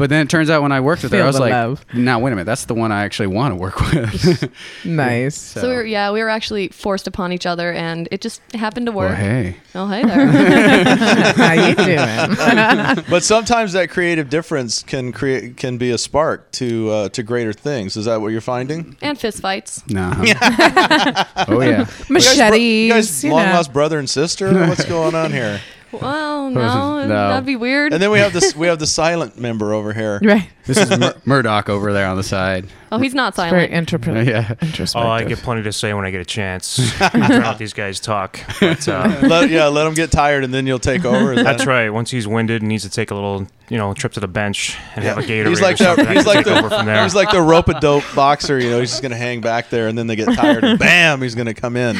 [0.00, 1.84] but then it turns out when I worked with her, I was like, love.
[1.92, 4.50] now wait a minute, that's the one I actually want to work with.
[4.84, 5.36] Nice.
[5.36, 8.86] So, we were, yeah, we were actually forced upon each other, and it just happened
[8.86, 9.10] to work.
[9.10, 9.56] Well, hey.
[9.74, 10.26] Oh, hey there.
[11.34, 13.04] How you doing?
[13.10, 17.52] but sometimes that creative difference can create can be a spark to uh, to greater
[17.52, 17.94] things.
[17.98, 18.96] Is that what you're finding?
[19.02, 19.86] and fist fights.
[19.88, 20.12] No.
[20.16, 21.86] oh yeah.
[22.08, 22.86] Machetes.
[22.88, 23.52] You guys, you long know.
[23.52, 24.66] lost brother and sister.
[24.66, 25.60] What's going on here?
[25.92, 27.28] Well, no, No.
[27.30, 27.92] that'd be weird.
[27.92, 30.20] And then we have this we have the silent member over here.
[30.30, 30.48] Right.
[30.66, 32.66] This is Mur- Murdoch over there on the side.
[32.92, 33.52] Oh, he's not silent.
[33.52, 33.78] Very silent.
[33.92, 34.54] interpret- Yeah.
[34.62, 35.06] introspective.
[35.08, 36.78] Oh, I get plenty to say when I get a chance.
[37.00, 38.40] I'm trying let these guys talk.
[38.60, 41.32] But, uh, Let, yeah, let him get tired and then you'll take over.
[41.32, 41.90] Is that- that's right.
[41.90, 44.76] Once he's winded and needs to take a little, you know, trip to the bench
[44.94, 46.68] and have a Gatorade He's like or something, the I he's can like take over
[46.68, 47.02] from the there.
[47.02, 48.58] he's like the rope a dope boxer.
[48.58, 51.22] You know, he's just gonna hang back there, and then they get tired, and bam,
[51.22, 51.96] he's gonna come in.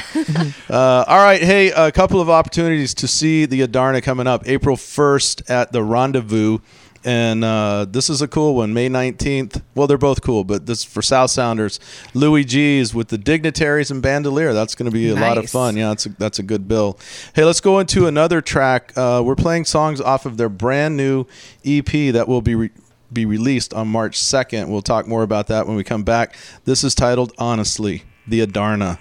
[0.69, 4.43] Uh, all right, hey, a couple of opportunities to see the Adarna coming up.
[4.47, 6.59] April first at the Rendezvous.
[7.03, 9.63] And uh, this is a cool one, May 19th.
[9.75, 11.81] Well, they're both cool, but this for South Sounders.
[12.13, 14.53] Louie G's with the Dignitaries and Bandolier.
[14.53, 15.77] That's going to be a lot of fun.
[15.77, 16.99] Yeah, that's a, that's a good bill.
[17.35, 18.93] Hey, let's go into another track.
[18.97, 21.25] Uh, we're playing songs off of their brand new
[21.65, 22.71] EP that will be re-
[23.13, 24.69] be released on March 2nd.
[24.69, 26.37] We'll talk more about that when we come back.
[26.65, 28.99] This is titled Honestly, the Adarna.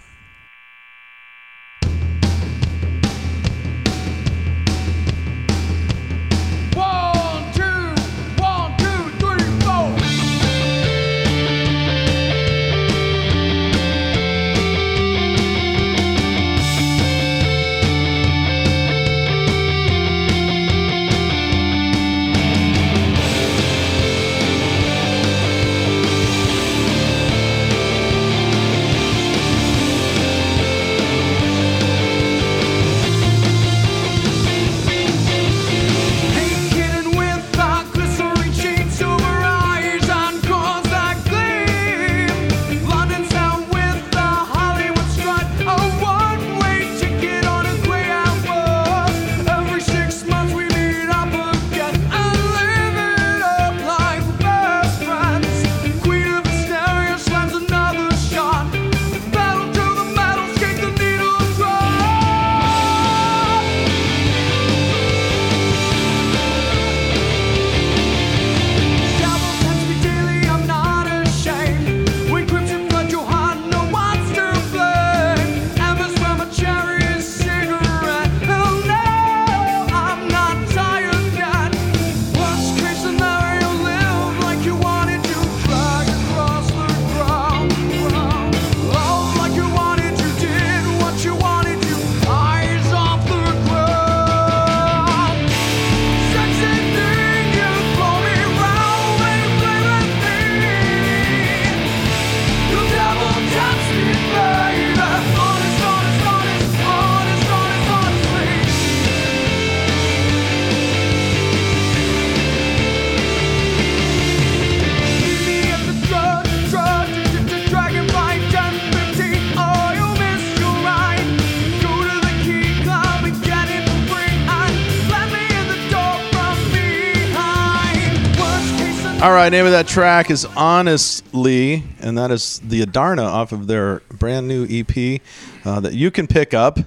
[129.50, 134.02] Right, name of that track is Honestly, and that is the Adarna off of their
[134.10, 135.22] brand new EP
[135.66, 136.80] uh, that you can pick up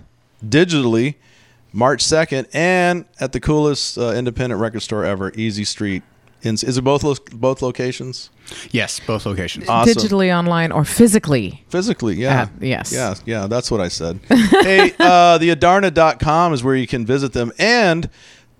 [0.44, 1.16] digitally
[1.72, 6.04] March 2nd and at the coolest uh, independent record store ever, Easy Street
[6.42, 8.30] In, is it both lo- both locations?
[8.70, 9.68] Yes, both locations.
[9.68, 9.94] Awesome.
[9.94, 11.64] Digitally online or physically?
[11.68, 12.42] Physically, yeah.
[12.42, 12.92] Uh, yes.
[12.92, 14.20] Yeah, yeah, that's what I said.
[14.28, 17.52] hey, uh, the Adarna.com is where you can visit them.
[17.58, 18.08] And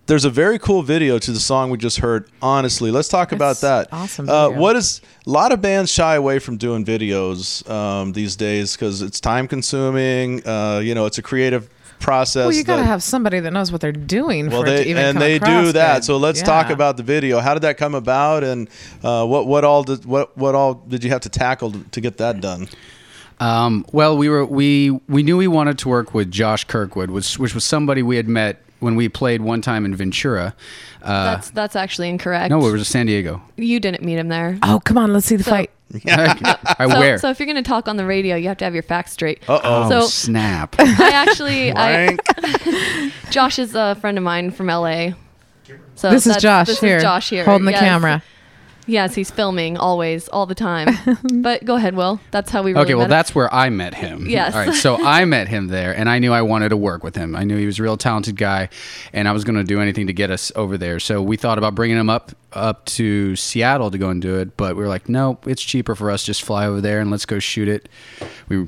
[0.07, 2.91] there's a very cool video to the song we just heard, Honestly.
[2.91, 3.89] Let's talk about that.
[3.93, 8.37] awesome Uh, what is a lot of bands shy away from doing videos um, these
[8.37, 10.47] days because it's time consuming.
[10.47, 11.69] Uh, you know, it's a creative
[12.01, 12.47] process.
[12.47, 14.71] Well, you got to that- have somebody that knows what they're doing well, for it
[14.71, 15.95] they to even and come they do that.
[15.99, 16.05] good.
[16.05, 16.47] So let's Yeah.
[16.47, 17.39] talk about the video.
[17.39, 18.69] How did that come about, and
[19.05, 22.01] uh, what what all did what what all did you have to tackle to, to
[22.01, 22.69] get that done?
[23.39, 27.39] Um, well, we were we we knew we wanted to work with Josh Kirkwood, which
[27.39, 30.55] which was somebody we had met when we played one time in Ventura.
[31.03, 32.51] Uh, That's that's actually incorrect.
[32.51, 33.41] no, it was San Diego.
[33.57, 34.59] You didn't meet him there.
[34.63, 35.71] Oh, come on, let's see the So- fight.
[36.07, 37.19] I so, wear.
[37.19, 39.13] so if you're going to talk on the radio, you have to have your facts
[39.13, 39.43] straight.
[39.49, 40.75] oh, So snap!
[40.79, 42.17] I actually, I,
[43.31, 45.11] Josh is a friend of mine from LA.
[45.95, 47.81] So This is Josh this here, Is Josh here, holding the Yes.
[47.81, 48.23] camera.
[48.87, 50.89] Yes, he's filming always, all the time.
[51.41, 52.21] but go ahead, Will.
[52.31, 52.73] That's how we.
[52.73, 53.11] Really okay, well, met.
[53.11, 54.27] that's where I met him.
[54.27, 54.55] Yes.
[54.55, 57.15] All right, so I met him there, and I knew I wanted to work with
[57.15, 57.37] him.
[57.37, 58.69] I knew he was a real talented guy,
[59.13, 60.99] and I was going to do anything to get us over there.
[60.99, 64.57] So we thought about bringing him up up to Seattle to go and do it,
[64.57, 67.25] but we were like, no, it's cheaper for us just fly over there and let's
[67.25, 67.89] go shoot it.
[68.49, 68.67] We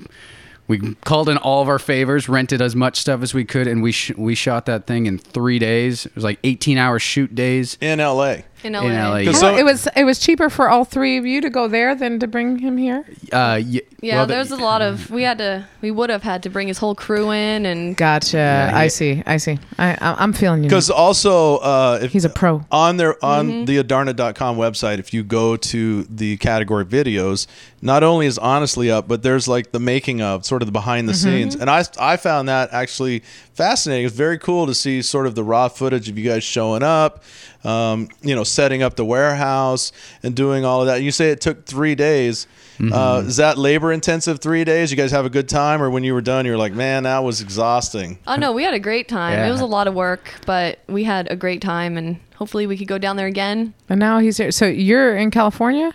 [0.67, 3.83] we called in all of our favors, rented as much stuff as we could, and
[3.83, 6.07] we sh- we shot that thing in three days.
[6.07, 8.45] It was like 18 hour shoot days in L.A.
[8.65, 8.81] in LA.
[8.87, 9.19] in LA.
[9.19, 9.41] Because yeah.
[9.41, 12.19] some- it was it was cheaper for all three of you to go there than
[12.21, 13.05] to bring him here.
[13.33, 15.11] Uh, y- Yeah, well, the- there's a lot of.
[15.11, 15.67] We had to.
[15.81, 18.71] We would have had to bring his whole crew in, and Gotcha.
[18.75, 19.23] I he- see.
[19.27, 19.59] I see.
[19.79, 20.69] I, I I'm feeling you.
[20.69, 22.65] Because also, uh, if He's a pro.
[22.71, 23.65] on their on Mm-hmm.
[23.67, 27.47] the Adarna.com website, if you go to the category videos,
[27.85, 31.09] not only is honestly up, but there's like the making of, sort of the behind
[31.09, 31.31] the Mm-hmm.
[31.31, 33.23] scenes, and I I found that actually
[33.53, 34.07] fascinating.
[34.07, 37.23] It's very cool to see sort of the raw footage of you guys showing up,
[37.63, 41.03] um, you know, setting up the warehouse and doing all of that.
[41.03, 42.47] You say it took three days.
[42.93, 44.41] Uh, is that labor intensive?
[44.41, 44.91] Three days?
[44.91, 47.05] You guys have a good time, or when you were done, you were like, man,
[47.05, 48.19] that was exhausting.
[48.27, 49.35] oh no, we had a great time.
[49.35, 49.47] Yeah.
[49.47, 52.77] It was a lot of work, but we had a great time, and hopefully we
[52.77, 53.75] could go down there again.
[53.89, 54.51] and now he's here.
[54.51, 55.93] So you're in California,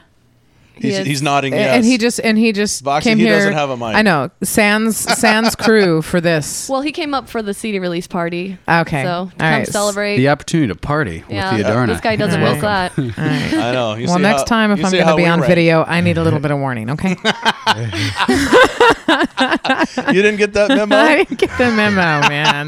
[0.81, 1.75] He's, is- he's nodding A- yes.
[1.75, 3.35] and he just and he just Voxy, came he here.
[3.35, 3.95] doesn't have a mic.
[3.95, 4.29] I know.
[4.43, 6.69] Sans Sans crew for this.
[6.69, 8.57] Well, he came up for the CD release party.
[8.67, 9.03] Okay.
[9.03, 9.67] So to come right.
[9.67, 10.17] celebrate.
[10.17, 11.87] the opportunity to party yeah, with the Adarna.
[11.87, 12.91] this guy doesn't All miss right.
[12.95, 12.99] that.
[12.99, 13.53] All right.
[13.65, 13.93] I know.
[13.95, 15.49] You well, next how- time if I'm going to be on rank.
[15.49, 16.89] video, I need a little bit of warning.
[16.91, 17.15] Okay.
[19.09, 20.95] You didn't get that memo?
[20.95, 22.67] I didn't get the memo, man.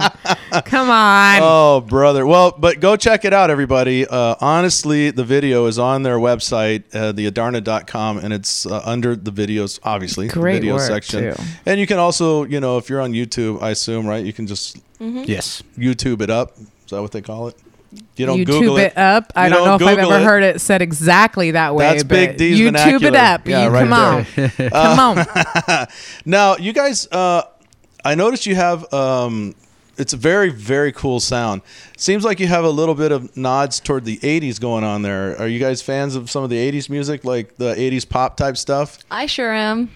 [0.66, 1.40] Come on.
[1.42, 2.26] Oh, brother.
[2.26, 4.06] Well, but go check it out, everybody.
[4.08, 9.32] Uh, honestly, the video is on their website, uh, theadarna.com, and it's uh, under the
[9.32, 11.34] videos, obviously, Great the video work, section.
[11.36, 11.44] too.
[11.66, 14.48] And you can also, you know, if you're on YouTube, I assume, right, you can
[14.48, 15.62] just yes.
[15.78, 16.58] YouTube it up.
[16.58, 17.56] Is that what they call it?
[18.16, 18.98] You don't YouTube Google it it.
[18.98, 19.34] up.
[19.36, 20.26] I You don't know if I've Google ever it.
[20.26, 21.86] heard it said exactly that way.
[21.86, 22.66] That's but Big D's YouTube
[23.02, 23.08] vernacular.
[23.10, 23.48] it up.
[23.48, 24.26] Yeah, you, right come on.
[24.70, 25.18] come
[25.68, 25.88] on.
[26.26, 27.44] Now, you guys, uh,
[28.06, 28.92] I noticed you have.
[28.94, 29.56] Um,
[29.98, 31.62] it's a very, very cool sound.
[31.98, 35.40] Seems like you have a little bit of nods toward the '80s going on there.
[35.40, 38.58] Are you guys fans of some of the '80s music, like the '80s pop type
[38.58, 38.98] stuff?
[39.12, 39.90] I sure am.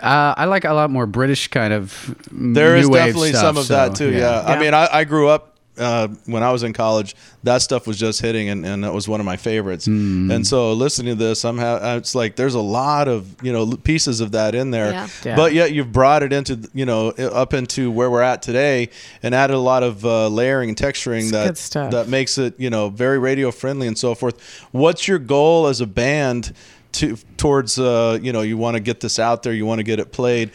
[0.00, 3.42] Uh, I like a lot more British kind of There new is wave definitely stuff,
[3.42, 4.12] some of so, that too.
[4.12, 4.60] Yeah, I Yeah.
[4.60, 7.14] mean, I, I grew up uh, when I was in college.
[7.44, 9.86] That stuff was just hitting, and, and that was one of my favorites.
[9.86, 10.30] Hmm.
[10.30, 13.76] And so, listening to this, I'm ha- it's like there's a lot of you know
[13.76, 14.90] pieces of that in there.
[14.90, 15.08] Yeah.
[15.24, 15.36] Yeah.
[15.36, 18.90] But yet you've brought it into you know up into where we're at today,
[19.22, 22.70] and added a lot of uh, layering and texturing It's that that makes it you
[22.70, 24.40] know very radio friendly and so forth.
[24.72, 26.52] What's your goal as a band?
[26.92, 29.82] To, towards uh, you know you want to get this out there you want to
[29.84, 30.50] get it played.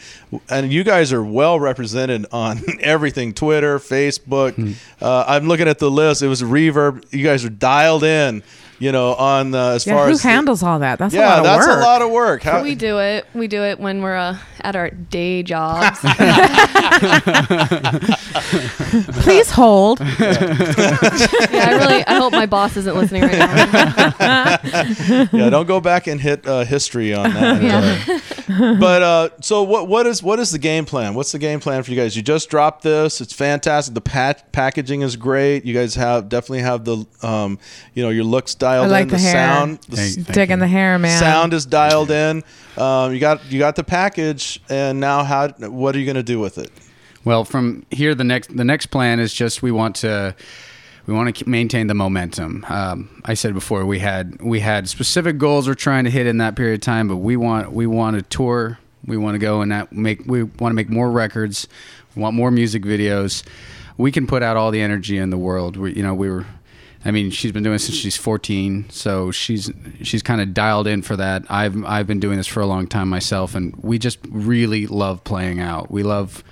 [0.50, 4.54] And you guys are well represented on everything twitter facebook.
[4.54, 4.72] Hmm.
[5.00, 8.42] uh, i'm looking at the list it was reverb you guys are dialed in
[8.78, 10.98] you know on the, as Yeah, far who as who handles all that?
[10.98, 11.78] That's a yeah lot of that's work.
[11.78, 13.24] a lot of work How, we do it.
[13.34, 15.98] We do it when we're uh, at our day jobs.
[19.22, 20.00] Please hold.
[20.00, 20.06] yeah,
[21.66, 22.06] I really.
[22.06, 24.58] I hope my boss isn't listening right now.
[25.32, 27.62] yeah, don't go back and hit uh, history on that.
[27.62, 28.76] Yeah.
[28.78, 29.88] but uh, so what?
[29.88, 31.14] What is what is the game plan?
[31.14, 32.16] What's the game plan for you guys?
[32.16, 33.20] You just dropped this.
[33.20, 33.94] It's fantastic.
[33.94, 35.64] The pat- packaging is great.
[35.64, 37.58] You guys have definitely have the um,
[37.94, 39.08] you know your looks dialed I like in.
[39.08, 39.32] the hair.
[39.32, 39.78] sound.
[39.88, 41.18] The Thank- s- thank Digging the hair, man.
[41.18, 42.42] sound is dialed in.
[42.76, 45.48] Um, you got you got the package, and now how?
[45.48, 46.70] What are you going to do with it?
[47.24, 50.34] Well, from here, the next the next plan is just we want to
[51.06, 52.64] we want to maintain the momentum.
[52.68, 56.38] Um, I said before we had we had specific goals we're trying to hit in
[56.38, 58.78] that period of time, but we want we want to tour.
[59.06, 61.68] We want to go and that make we want to make more records.
[62.16, 63.42] We want more music videos.
[63.98, 65.76] We can put out all the energy in the world.
[65.76, 66.46] We you know we were
[67.04, 69.70] I mean, she's been doing it since she's 14, so she's
[70.02, 71.44] she's kind of dialed in for that.
[71.50, 75.22] I've I've been doing this for a long time myself, and we just really love
[75.24, 75.90] playing out.
[75.90, 76.42] We love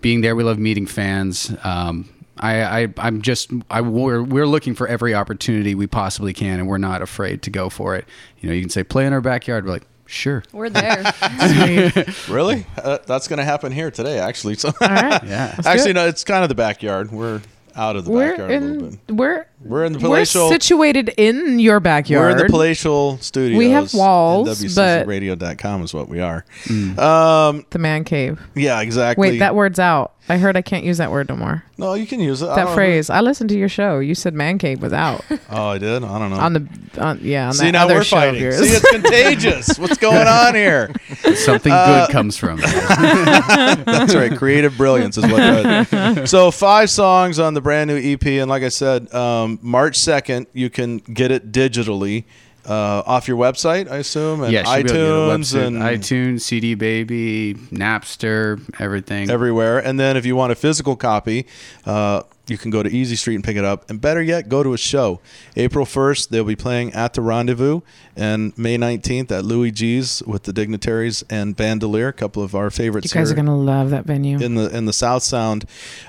[0.00, 0.36] being there.
[0.36, 1.54] We love meeting fans.
[1.64, 6.58] Um, I, I I'm just I we're, we're looking for every opportunity we possibly can,
[6.58, 8.06] and we're not afraid to go for it.
[8.40, 9.64] You know, you can say play in our backyard.
[9.64, 10.42] We're like, sure.
[10.52, 11.04] We're there.
[12.28, 12.66] really?
[12.76, 14.54] Uh, that's going to happen here today, actually.
[14.62, 15.24] So, right.
[15.24, 15.58] Yeah.
[15.64, 17.10] actually, no, it's kind of the backyard.
[17.10, 17.40] We're
[17.76, 19.00] out of the We're backyard a little bit.
[19.10, 22.24] we're We're in the we're situated in your backyard.
[22.24, 23.58] We're in the palatial studios.
[23.58, 26.44] We have walls, WCCRadio.com is what we are.
[26.68, 28.40] Um, the man cave.
[28.54, 29.30] yeah, exactly.
[29.30, 30.14] Wait, that word's out.
[30.32, 31.62] I heard I can't use that word no more.
[31.76, 32.48] no, you can use it.
[32.48, 33.10] I That don't- phrase.
[33.10, 33.98] I listened to your show.
[33.98, 36.02] You said man cave was out Oh, I did.
[36.04, 36.36] I don't know.
[36.36, 36.68] on the
[36.98, 38.42] on yeah on See that now other we're show of fighting.
[38.42, 38.58] yours.
[38.58, 39.78] See, it's contagious.
[39.78, 40.90] What's going on here?
[41.34, 42.60] Something Uh, good comes from.
[42.62, 42.66] it.
[43.86, 44.36] That's right.
[44.36, 45.36] Creative brilliance is what.
[45.36, 49.96] That so five songs on the brand new EP, and like I said, um, March
[49.98, 52.24] second, you can get it digitally
[52.66, 55.38] uh, off your website, I assume, and yeah, she'll be able to get a iTunes
[55.54, 59.30] website, and iTunes, CD Baby, Napster, everything.
[59.30, 59.78] everywhere.
[59.78, 61.46] And then if you want a physical copy,
[61.86, 63.88] uh, you can go to Easy Street and pick it up.
[63.88, 65.20] And better yet, go to a show.
[65.56, 67.80] April 1st, they'll be playing at the Rendezvous,
[68.16, 72.70] and May 19th at Louie G's with the Dignitaries and Bandolier, a couple of our
[72.70, 73.12] favorites.
[73.14, 74.38] you guys here are gonna love that venue.
[74.40, 75.64] in the in the South Sound.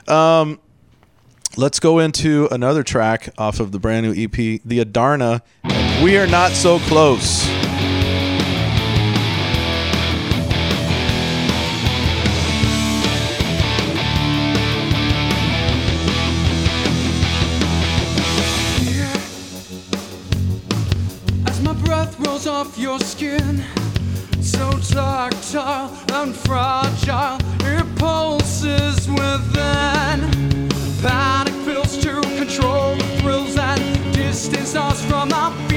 [0.08, 0.60] Um,
[1.56, 4.32] let's go into another track off of the brand new EP,
[4.66, 5.42] The Adarna.
[6.04, 7.48] We are not so close.
[21.48, 23.64] As my breath rolls off your skin,
[24.42, 30.70] so tactile and fragile, it pulses within.
[31.02, 35.73] Panic pills to control the thrills and distance us from our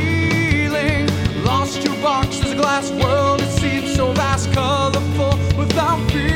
[2.66, 6.35] glass world, it seems so vast, colorful, without feeling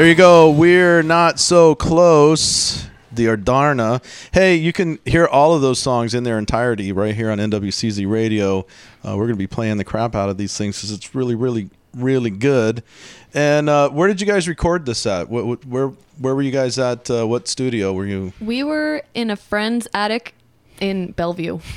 [0.00, 0.50] There you go.
[0.50, 2.86] We're not so close.
[3.12, 4.02] The Adarna.
[4.32, 8.10] Hey, you can hear all of those songs in their entirety right here on NWCZ
[8.10, 8.60] Radio.
[9.06, 11.34] Uh, we're going to be playing the crap out of these things because it's really,
[11.34, 12.82] really, really good.
[13.34, 15.28] And uh, where did you guys record this at?
[15.28, 17.10] Where, where were you guys at?
[17.10, 18.32] Uh, what studio were you?
[18.40, 20.32] we were in a friend's attic
[20.80, 21.58] in Bellevue.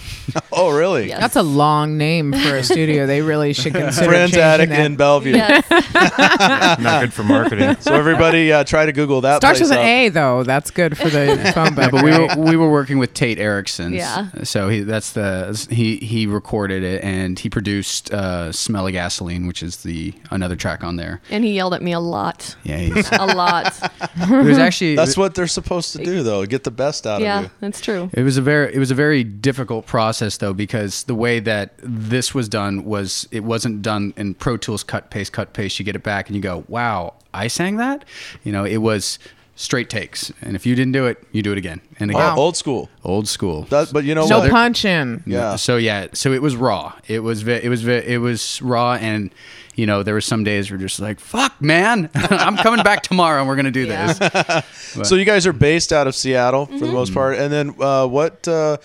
[0.55, 1.09] Oh, really?
[1.09, 1.19] Yes.
[1.19, 3.05] That's a long name for a studio.
[3.05, 4.85] They really should consider Friends Attic that.
[4.85, 5.33] in Bellevue.
[5.33, 5.65] Yes.
[6.79, 7.75] Not good for marketing.
[7.79, 9.37] So everybody, uh, try to Google that.
[9.37, 9.85] Starts place with an up.
[9.85, 10.43] A though.
[10.43, 11.91] That's good for the phone book.
[11.91, 12.37] but we right?
[12.37, 13.93] were we were working with Tate Erickson.
[13.93, 14.29] Yeah.
[14.43, 19.47] So he that's the he he recorded it and he produced uh, "Smell of Gasoline,"
[19.47, 21.19] which is the another track on there.
[21.31, 22.55] and he yelled at me a lot.
[22.63, 23.77] Yeah, he's, A lot.
[24.17, 26.45] it was actually That's what they're supposed to do, though.
[26.45, 27.25] Get the best out of you.
[27.25, 28.09] yeah, that's true.
[28.13, 31.73] It was a very it was a very difficult process though because the way that
[31.79, 35.79] this was done was it wasn't done in Pro Tools cut paste cut paste.
[35.79, 38.05] You get it back and you go, wow, I sang that.
[38.43, 39.19] You know, it was
[39.55, 42.35] straight takes, and if you didn't do it, you do it again and oh, again.
[42.35, 42.37] Wow.
[42.37, 42.89] Old school.
[43.03, 43.63] Old school.
[43.63, 44.51] That, but you know no what?
[44.51, 45.23] punching.
[45.25, 45.55] Yeah.
[45.55, 46.93] So yeah, so it was raw.
[47.07, 49.33] It was ve- it was ve- it was raw, and
[49.75, 53.39] you know there were some days we're just like fuck, man, I'm coming back tomorrow,
[53.39, 54.17] and we're gonna do this.
[54.95, 56.93] But- So you guys are based out of Seattle for the Mm-hmm.
[56.93, 58.47] most part, and then uh, what?
[58.47, 58.77] Uh,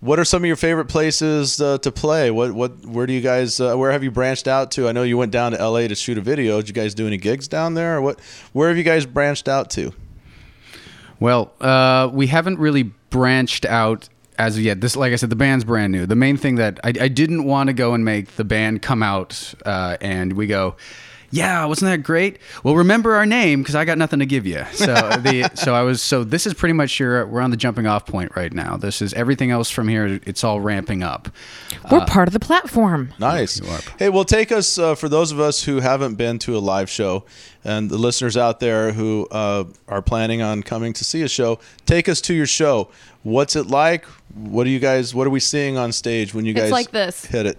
[0.00, 2.30] what are some of your favorite places uh, to play?
[2.30, 4.88] What what where do you guys uh, where have you branched out to?
[4.88, 5.88] I know you went down to L.A.
[5.88, 6.58] to shoot a video.
[6.58, 7.96] Did you guys do any gigs down there?
[7.96, 8.20] Or what
[8.52, 9.92] where have you guys branched out to?
[11.18, 14.08] Well, uh, we haven't really branched out
[14.38, 14.80] as of yet.
[14.80, 16.06] This, like I said, the band's brand new.
[16.06, 19.02] The main thing that I, I didn't want to go and make the band come
[19.02, 20.76] out uh, and we go,
[21.32, 22.38] yeah, wasn't that great?
[22.62, 24.64] Well, remember our name because I got nothing to give you.
[24.72, 27.84] So the so I was so this is pretty much your we're on the jumping
[27.86, 28.76] off point right now.
[28.76, 30.20] This is everything else from here.
[30.24, 31.28] It's all ramping up.
[31.90, 33.12] We're Uh, part of the platform.
[33.18, 33.58] Nice.
[33.98, 36.88] Hey, well, take us uh, for those of us who haven't been to a live
[36.88, 37.24] show,
[37.64, 41.58] and the listeners out there who uh, are planning on coming to see a show.
[41.86, 42.88] Take us to your show.
[43.24, 44.06] What's it like?
[44.36, 45.14] What do you guys?
[45.14, 47.24] What are we seeing on stage when you It's guys like this.
[47.24, 47.58] hit it?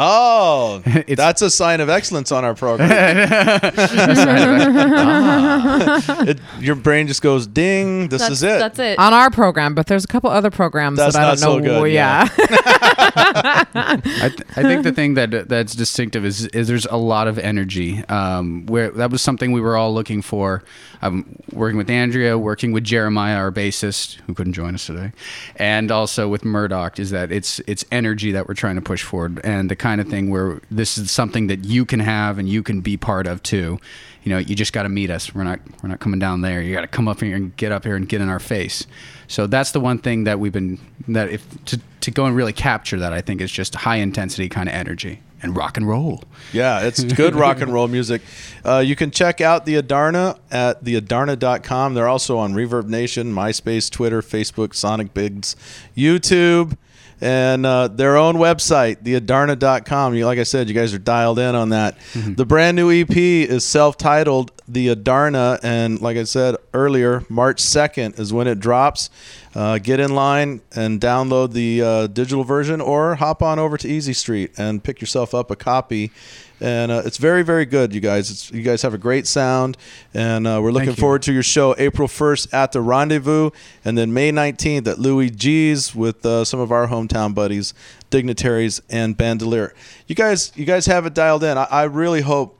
[0.00, 2.88] Oh, that's a sign of excellence on our program.
[6.28, 8.08] It- your brain just goes ding.
[8.08, 8.58] This is it.
[8.58, 8.98] That's it.
[8.98, 11.80] On our program, but there's a couple other programs That's that I don't so know.
[11.82, 12.28] good, yeah.
[12.38, 17.38] I, th- I think the thing that that's distinctive is is there's a lot of
[17.38, 18.04] energy.
[18.08, 20.62] Um, where that was something we were all looking for.
[21.00, 25.12] Um, working with Andrea, working with Jeremiah, our bassist, who couldn't join us today,
[25.56, 29.40] and also with Murdoch, is that it's it's energy that we're trying to push forward,
[29.44, 32.62] and the kind of thing where this is something that you can have and you
[32.62, 33.78] can be part of too.
[34.22, 35.34] You know, you just got to meet us.
[35.34, 36.60] We're not we're not coming down there.
[36.60, 38.86] You got to come up here and get up here and get in our face.
[39.28, 40.78] So that's the one thing that we've been
[41.08, 44.50] that if to to go and really capture that, I think is just high intensity
[44.50, 46.22] kind of energy and rock and roll.
[46.52, 48.20] Yeah, it's good rock and roll music.
[48.62, 51.94] Uh, you can check out the Adarna at theadarna.com.
[51.94, 55.54] They're also on Reverb Nation, MySpace, Twitter, Facebook, Sonicbids,
[55.96, 56.76] YouTube,
[57.20, 60.14] and uh, their own website, theadarna.com.
[60.14, 61.96] You, like I said, you guys are dialed in on that.
[62.14, 67.62] The brand new EP is self titled The Adarna, and like I said earlier, March
[67.62, 69.10] 2nd is when it drops.
[69.54, 73.88] Uh, get in line and download the uh, digital version or hop on over to
[73.88, 76.12] Easy Street and pick yourself up a copy.
[76.60, 78.30] And uh, it's very, very good, you guys.
[78.30, 79.76] It's, you guys have a great sound,
[80.12, 83.50] and uh, we're looking forward to your show April 1st at the Rendezvous,
[83.84, 87.74] and then May 19th at Louie G's with uh, some of our hometown buddies,
[88.10, 89.72] dignitaries, and bandolier.
[90.08, 91.56] You guys, you guys have it dialed in.
[91.56, 92.58] I, I really hope.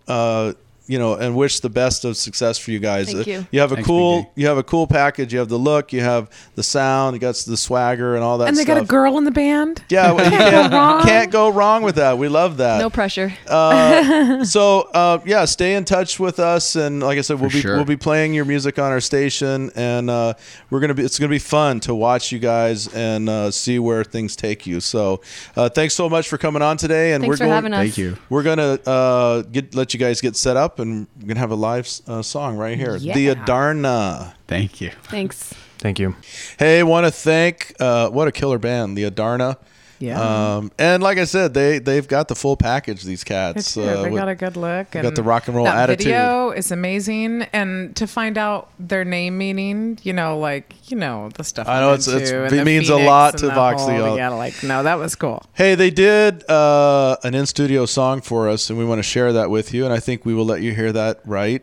[0.89, 3.13] Uh, you know, and wish the best of success for you guys.
[3.13, 3.47] Thank you.
[3.51, 4.31] You have a Thanks, cool, BJ.
[4.37, 5.33] you have a cool package.
[5.33, 8.49] You have the look, you have the sound, you got the swagger, and all that.
[8.49, 9.85] and they got a girl in the band.
[9.91, 11.03] Yeah, well, Can't can't, go wrong.
[11.03, 12.19] can't go wrong with that.
[12.19, 12.79] We love that.
[12.79, 13.33] No pressure.
[13.47, 17.57] Uh, so uh, yeah, stay in touch with us, and like I said, we'll For
[17.57, 17.77] be sure.
[17.77, 20.35] we'll be playing your music on our station, and uh,
[20.71, 24.05] we're gonna be it's gonna be fun to watch you guys and uh, see where
[24.05, 24.81] things take you.
[24.81, 25.21] So
[25.57, 27.79] uh, thanks so much for coming on today, and Thanks we're for going, having us.
[27.81, 28.17] Thank you.
[28.29, 31.57] We're gonna uh, get let you guys get set up, and we're gonna have a
[31.57, 34.35] live uh, song right here, the Adarna.
[34.47, 34.91] Thank you.
[35.05, 35.55] Thanks.
[35.79, 36.17] Thank you.
[36.59, 39.57] Hey, want to thank uh, what a killer band, the Adarna.
[40.01, 40.57] Yeah.
[40.57, 43.03] Um, and like I said, they they've got the full package.
[43.03, 43.75] These cats.
[43.75, 43.83] do.
[43.83, 44.93] uh, they with- got a good look.
[44.93, 46.07] they got the rock and roll that attitude.
[46.07, 51.31] video is amazing, and to find out their name meaning, you know, like you know
[51.35, 51.67] the stuff.
[51.67, 53.97] I know it's- it's- it and the means a lot to the Voxley.
[53.97, 55.43] whole- Yeah, like no, that was cool.
[55.55, 59.33] Hey, they did uh, an in studio song for us, and we want to share
[59.33, 59.85] that with you.
[59.85, 61.63] And I think we will let you hear that right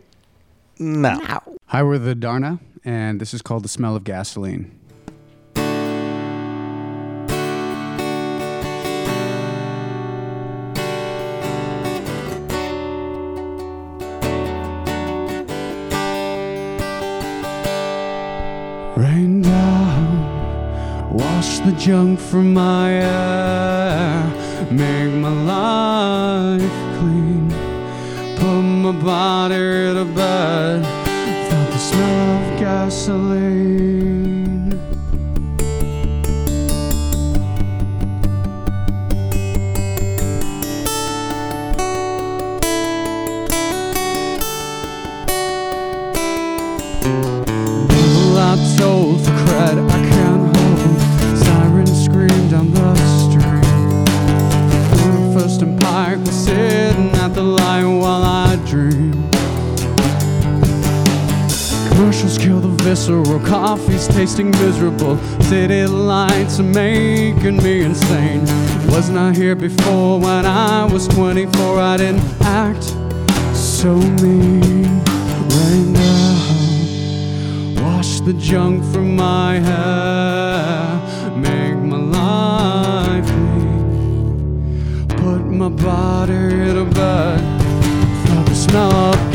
[0.78, 1.20] now.
[1.20, 1.44] Now.
[1.68, 4.72] Hi, we're the Adarna, and this is called "The Smell of Gasoline."
[18.98, 24.24] Rain down, wash the junk from my air,
[24.72, 27.50] make my life clean,
[28.38, 30.86] put my body to bed,
[31.50, 34.15] felt the smell of gasoline.
[62.96, 65.18] Visceral, coffee's tasting miserable.
[65.42, 68.40] City lights are making me insane.
[68.88, 71.80] Wasn't I here before when I was 24?
[71.80, 72.86] I didn't act
[73.54, 75.02] so mean.
[75.56, 76.36] Rain down.
[78.26, 81.36] the junk from my hair.
[81.36, 85.08] Make my life clean.
[85.10, 87.42] Put my body to bed.
[88.26, 89.35] Felt the smell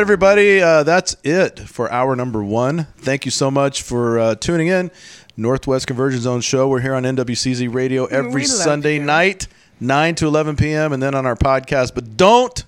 [0.00, 2.86] right, everybody, uh, that's it for hour number one.
[2.96, 4.90] Thank you so much for uh, tuning in.
[5.36, 6.68] Northwest Convergence Zone show.
[6.68, 9.46] We're here on NWCZ Radio every Sunday night,
[9.78, 11.94] 9 to 11 p.m., and then on our podcast.
[11.94, 12.64] But don't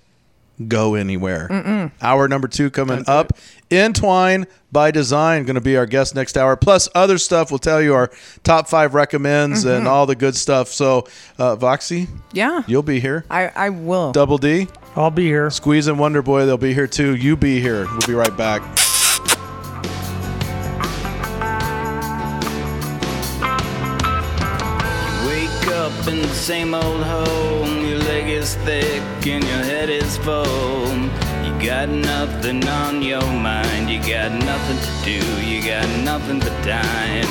[0.68, 1.48] go anywhere.
[1.50, 1.90] Mm-mm.
[2.00, 3.32] Hour number two coming up.
[3.70, 6.56] Entwine by Design going to be our guest next hour.
[6.56, 7.50] Plus other stuff.
[7.50, 8.10] We'll tell you our
[8.44, 9.90] top five recommends and Mhm.
[9.90, 10.68] all the good stuff.
[10.68, 11.06] So,
[11.38, 12.62] uh, Voxy, Yeah.
[12.66, 13.24] you'll be here.
[13.30, 14.12] I, I will.
[14.12, 14.68] Double D.
[14.94, 15.48] I'll be here.
[15.50, 17.14] Squeeze and Wonder Boy, they'll be here too.
[17.16, 17.86] You be here.
[17.90, 18.62] We'll be right back.
[25.26, 27.81] Wake up in the same old home.
[28.22, 30.86] Leg is thick and your head is full.
[31.44, 33.90] You got nothing on your mind.
[33.90, 35.44] You got nothing to do.
[35.44, 37.26] You got nothing but time.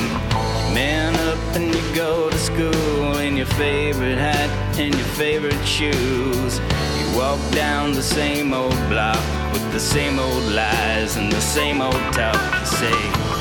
[0.68, 5.66] You man up and you go to school in your favorite hat and your favorite
[5.66, 6.60] shoes.
[6.60, 9.24] You walk down the same old block
[9.54, 12.60] with the same old lies and the same old talk.
[12.60, 13.32] You say.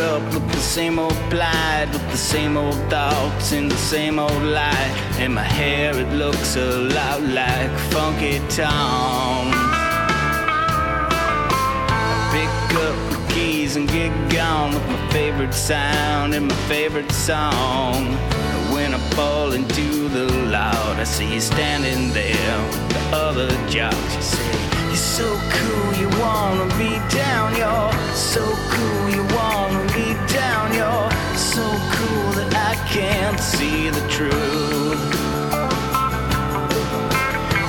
[0.00, 4.42] Up with the same old plight, with the same old thoughts in the same old
[4.42, 4.92] light.
[5.18, 9.52] And my hair, it looks a lot like Funky Tom.
[11.92, 17.12] I pick up the keys and get gone with my favorite sound and my favorite
[17.12, 18.16] song.
[18.72, 24.14] When I fall into the loud, I see you standing there with the other jocks.
[24.16, 30.14] You say, You're so cool, you wanna be down, you're so cool, you wanna be
[30.26, 31.62] down, you're so
[31.94, 35.00] cool that I can't see the truth.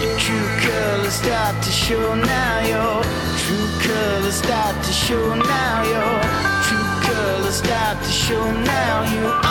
[0.01, 3.03] Your true colors start to show now, your
[3.43, 6.17] true colors start to show now, your
[6.65, 9.03] true colors start to show now.
[9.13, 9.50] You